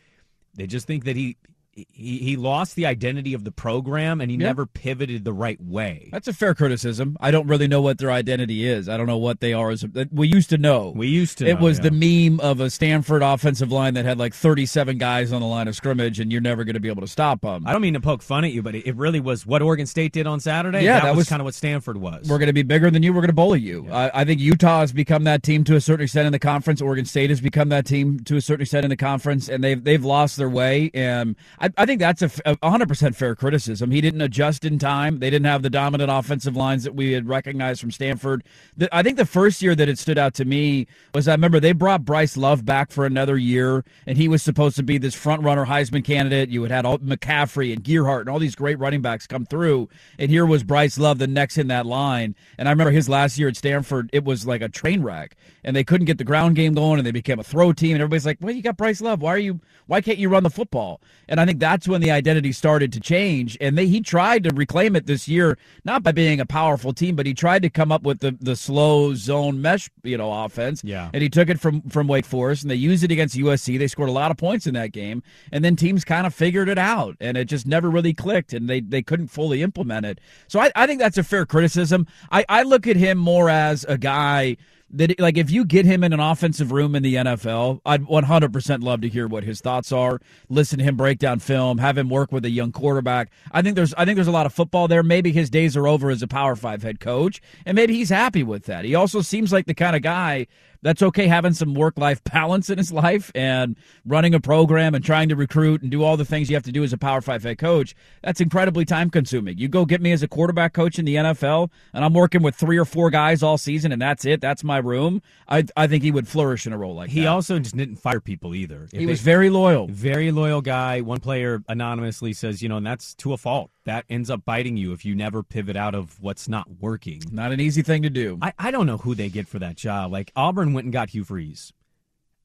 [0.54, 1.38] they just think that he
[1.76, 4.48] he, he lost the identity of the program and he Yeah.
[4.48, 6.08] never pivoted the right way.
[6.12, 7.18] That's a fair criticism.
[7.20, 8.88] I don't really know what their identity is.
[8.88, 9.72] I don't know what they are.
[9.72, 10.94] As a, we used to know.
[10.96, 11.90] We used to It know, was yeah.
[11.90, 15.68] the meme of a Stanford offensive line that had like 37 guys on the line
[15.68, 17.68] of scrimmage, and you're never going to be able to stop them.
[17.68, 19.86] I don't mean to poke fun at you, but it, it really was what Oregon
[19.86, 20.84] State did on Saturday.
[20.84, 22.30] Yeah, that, that was, was- kind of what Stanford was.
[22.30, 23.12] We're going to be bigger than you.
[23.12, 23.88] We're going to bully you.
[23.92, 26.82] I, I think Utah has become that team to a certain extent in the conference.
[26.82, 29.84] Oregon State has become that team to a certain extent in the conference, and they've
[29.84, 30.90] they've lost their way.
[30.94, 33.92] And I, I think that's a 100% fair criticism.
[33.92, 35.20] He didn't adjust in time.
[35.20, 38.44] They didn't have the dominant offensive lines that we had recognized from Stanford.
[38.76, 41.60] The, I think the first year that it stood out to me was I remember
[41.60, 45.16] they brought Bryce Love back for another year, and he was supposed to be this
[45.16, 46.50] front runner Heisman candidate.
[46.50, 49.90] You had had all, McCaffrey and Gerhart and all these great running backs come through,
[50.20, 52.36] and here was Bryce Love, the next in that line.
[52.58, 55.76] And I remember his last year at Stanford, it was like a train wreck, and
[55.76, 57.94] they couldn't get the ground game going, and they became a throw team.
[57.94, 59.22] And everybody's like, "Well, you got Bryce Love.
[59.22, 59.60] Why are you?
[59.88, 63.00] Why can't you run the football?" And I think that's when the identity started to
[63.00, 66.94] change, and they he tried to reclaim it this year, not by being a powerful
[66.94, 70.46] team, but he tried to come up with the the slow zone mesh, you know,
[70.46, 70.84] offense.
[70.84, 71.10] Yeah.
[71.14, 73.78] And he took it from from Wake Forest, and they used it against USC.
[73.78, 76.70] They scored a lot of points in that game, and then teams kind of figured
[76.70, 80.20] it out, and it just never really clicked, and they they couldn't fully implement it.
[80.48, 82.08] So I, I think that's a fair criticism.
[82.32, 84.58] I, I look at him more as a guy
[84.96, 88.84] that like if you get him in an offensive room in the NFL, I'd 100%
[88.84, 90.20] love to hear what his thoughts are.
[90.50, 93.30] Listen to him break down film, have him work with a young quarterback.
[93.52, 95.04] I think there's I think there's a lot of football there.
[95.04, 98.44] Maybe his days are over as a Power 5 head coach, and maybe he's happy
[98.44, 98.86] with that.
[98.86, 100.48] He also seems like the kind of guy
[100.86, 103.76] that's okay having some work life balance in his life and
[104.06, 106.72] running a program and trying to recruit and do all the things you have to
[106.72, 107.96] do as a Power Five head coach.
[108.24, 109.58] That's incredibly time consuming.
[109.58, 112.56] You go get me as a quarterback coach in the NFL, and I'm working with
[112.56, 114.42] three or four guys all season, and that's it.
[114.42, 115.24] That's my room.
[115.50, 117.22] I I think he would flourish in a role like he that.
[117.22, 118.88] He also just didn't fire people either.
[118.92, 119.88] He was very loyal.
[119.88, 121.02] Very loyal guy.
[121.02, 123.72] One player anonymously says, you know, and that's to a fault.
[123.86, 127.22] That ends up biting you if you never pivot out of what's not working.
[127.32, 128.38] Not an easy thing to do.
[128.42, 130.12] I, I don't know who they get for that job.
[130.12, 131.72] Like Auburn went and got Hugh Freeze.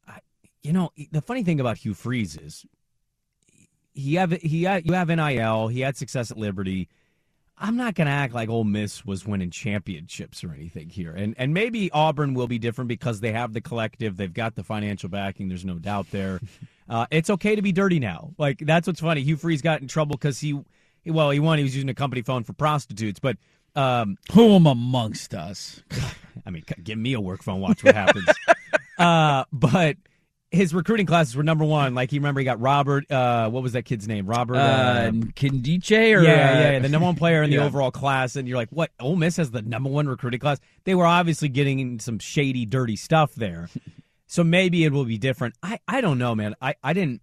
[0.07, 0.19] I,
[0.63, 2.67] you know, the funny thing about Hugh Freeze is
[3.95, 5.69] he have he had, you have NIL.
[5.69, 6.89] He had success at Liberty.
[7.63, 11.13] I'm not going to act like Ole Miss was winning championships or anything here.
[11.13, 14.63] And and maybe Auburn will be different because they have the collective, they've got the
[14.65, 15.49] financial backing.
[15.49, 16.41] There's no doubt there.
[16.91, 18.33] Uh, it's okay to be dirty now.
[18.37, 19.23] Like that's what's funny.
[19.23, 20.61] Hugh Freeze got in trouble because he,
[21.07, 21.59] well, he won.
[21.59, 23.37] He was using a company phone for prostitutes, but
[23.75, 25.83] um, whom amongst us?
[26.47, 27.61] I mean, give me a work phone.
[27.61, 28.27] Watch what happens.
[28.99, 29.97] uh, but
[30.51, 31.95] his recruiting classes were number one.
[31.95, 33.11] Like he remember he got Robert.
[33.11, 34.27] Uh, what was that kid's name?
[34.27, 37.65] Robert Uh, Nkemdiche or yeah, uh, yeah, yeah, the number one player in the yeah.
[37.65, 38.91] overall class, and you're like, what?
[38.99, 40.59] Ole Miss has the number one recruiting class.
[40.85, 43.69] They were obviously getting some shady, dirty stuff there.
[44.27, 45.55] so maybe it will be different.
[45.63, 46.57] I, I don't know, man.
[46.61, 47.23] I, I didn't.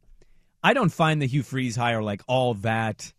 [0.63, 3.13] I don't find the Hugh Freeze hire like all that.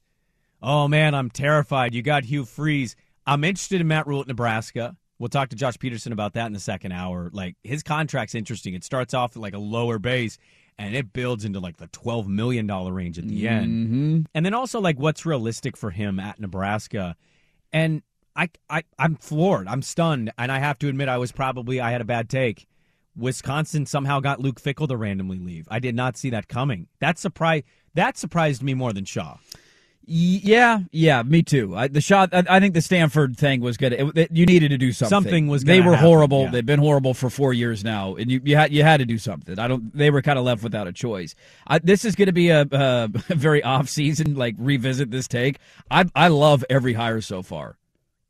[0.63, 1.95] Oh man, I'm terrified.
[1.95, 2.97] You got Hugh Freeze.
[3.27, 4.97] I'm interested in Matt Rhule at Nebraska.
[5.19, 7.31] We'll talk to Josh Peterson about that in the second hour.
[7.33, 8.75] Like his contract's interesting.
[8.75, 10.39] It starts off at like a lower base
[10.79, 13.89] and it builds into like the twelve million dollar range at the end.
[13.89, 14.27] Mhm.
[14.35, 17.17] And then also like what's realistic for him at Nebraska.
[17.73, 18.03] And
[18.37, 19.67] I I I'm floored.
[19.69, 20.33] I'm stunned.
[20.39, 22.67] And I have to admit I was probably I had a bad take.
[23.17, 25.67] Wisconsin somehow got Luke Fickell to randomly leave.
[25.71, 26.87] I did not see that coming.
[27.01, 29.39] That surprised that surprised me more than Shaw.
[30.11, 31.77] Yeah, yeah, me too.
[31.77, 32.31] I, the shot.
[32.33, 33.93] I, I think the Stanford thing was good.
[33.93, 35.11] It, it- you needed to do something.
[35.11, 36.43] Something was They were happen, horrible.
[36.43, 36.51] yeah.
[36.51, 39.19] They've been horrible for four years now, and you you had you had to do
[39.19, 39.59] something.
[39.59, 39.97] I don't.
[39.97, 41.35] They were kind of left without a choice.
[41.67, 44.35] I, this is going to be a, a very off season.
[44.35, 45.59] Like revisit this take.
[45.91, 47.78] I I love every hire so far.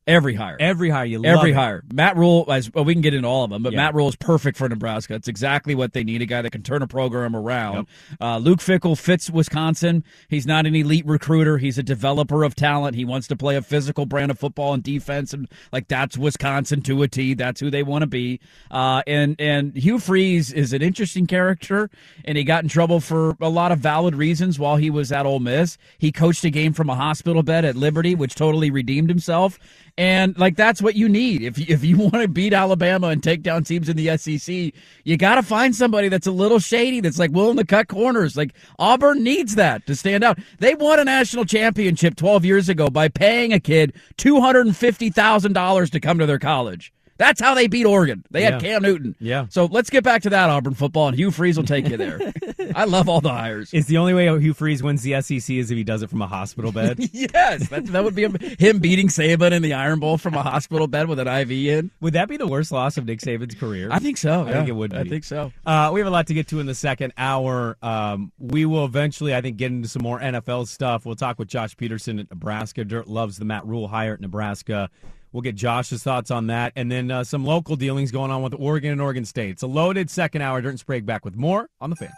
[0.09, 0.57] Every hire.
[0.59, 1.55] Every hire you love Every it.
[1.55, 1.85] hire.
[1.93, 3.77] Matt Rhule, as well, we can get into all of them, but Yeah.
[3.77, 5.15] Matt Rhule is perfect for Nebraska.
[5.15, 7.87] It's exactly what they need a guy that can turn a program around.
[8.21, 10.03] Uh, Luke Fickell fits Wisconsin.
[10.29, 11.59] He's not an elite recruiter.
[11.59, 12.97] He's a developer of talent.
[12.97, 16.81] He wants to play a physical brand of football and defense, and like that's Wisconsin
[16.83, 17.35] to a T.
[17.35, 18.41] That's who they want to be.
[18.71, 21.91] Uh, and and Hugh Freeze is an interesting character,
[22.25, 25.27] and he got in trouble for a lot of valid reasons while he was at
[25.27, 25.77] Ole Miss.
[25.99, 29.59] He coached a game from a hospital bed at Liberty, which totally redeemed himself.
[29.99, 33.43] And like that's what you need if if you want to beat Alabama and take
[33.43, 34.73] down teams in the SEC,
[35.05, 38.37] you got to find somebody that's a little shady, that's like willing to cut corners.
[38.37, 40.39] Like Auburn needs that to stand out.
[40.61, 44.77] They won a national championship 12 years ago by paying a kid two hundred and
[44.77, 46.93] fifty thousand dollars to come to their college.
[47.19, 48.25] That's how they beat Oregon.
[48.31, 48.53] They Yeah.
[48.53, 49.15] had Cam Newton.
[49.19, 49.47] Yeah.
[49.51, 52.21] So let's get back to that Auburn football, and Hugh Freeze will take you there.
[52.75, 53.71] I love all the hires.
[53.73, 56.23] It's the only way Hugh Freeze wins the SEC is if he does it from
[56.23, 56.99] a hospital bed?
[57.13, 58.23] yes, that, that would be
[58.59, 61.91] him beating Saban in the Iron Bowl from a hospital bed with an IV in.
[62.01, 63.89] Would that be the worst loss of Nick Saban's career?
[63.91, 64.43] I think so.
[64.45, 64.53] I yeah.
[64.53, 64.99] think it would be.
[64.99, 65.53] I think so.
[65.67, 67.77] Uh, we have a lot to get to in the second hour.
[67.83, 71.05] Um, we will eventually, I think, get into some more NFL stuff.
[71.05, 72.85] We'll talk with Josh Peterson at Nebraska.
[72.85, 74.89] Dirt loves the Matt Rhule hire at Nebraska.
[75.33, 78.55] We'll get Josh's thoughts on that, and then uh, some local dealings going on with
[78.59, 79.51] Oregon and Oregon State.
[79.51, 80.61] It's a loaded second hour.
[80.61, 82.13] Dirt and Sprague back with more on the fan.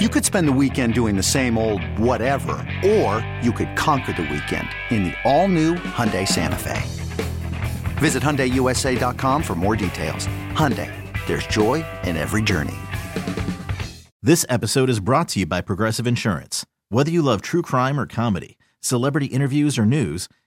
[0.00, 2.52] You could spend the weekend doing the same old whatever,
[2.84, 6.80] or you could conquer the weekend in the all-new Hyundai Santa Fe.
[7.98, 10.26] Visit HyundaiUSA.com for more details.
[10.52, 10.90] Hyundai,
[11.26, 12.76] there's joy in every journey.
[14.22, 16.64] This episode is brought to you by Progressive Insurance.
[16.88, 20.28] Whether you love true crime or comedy, celebrity interviews or news,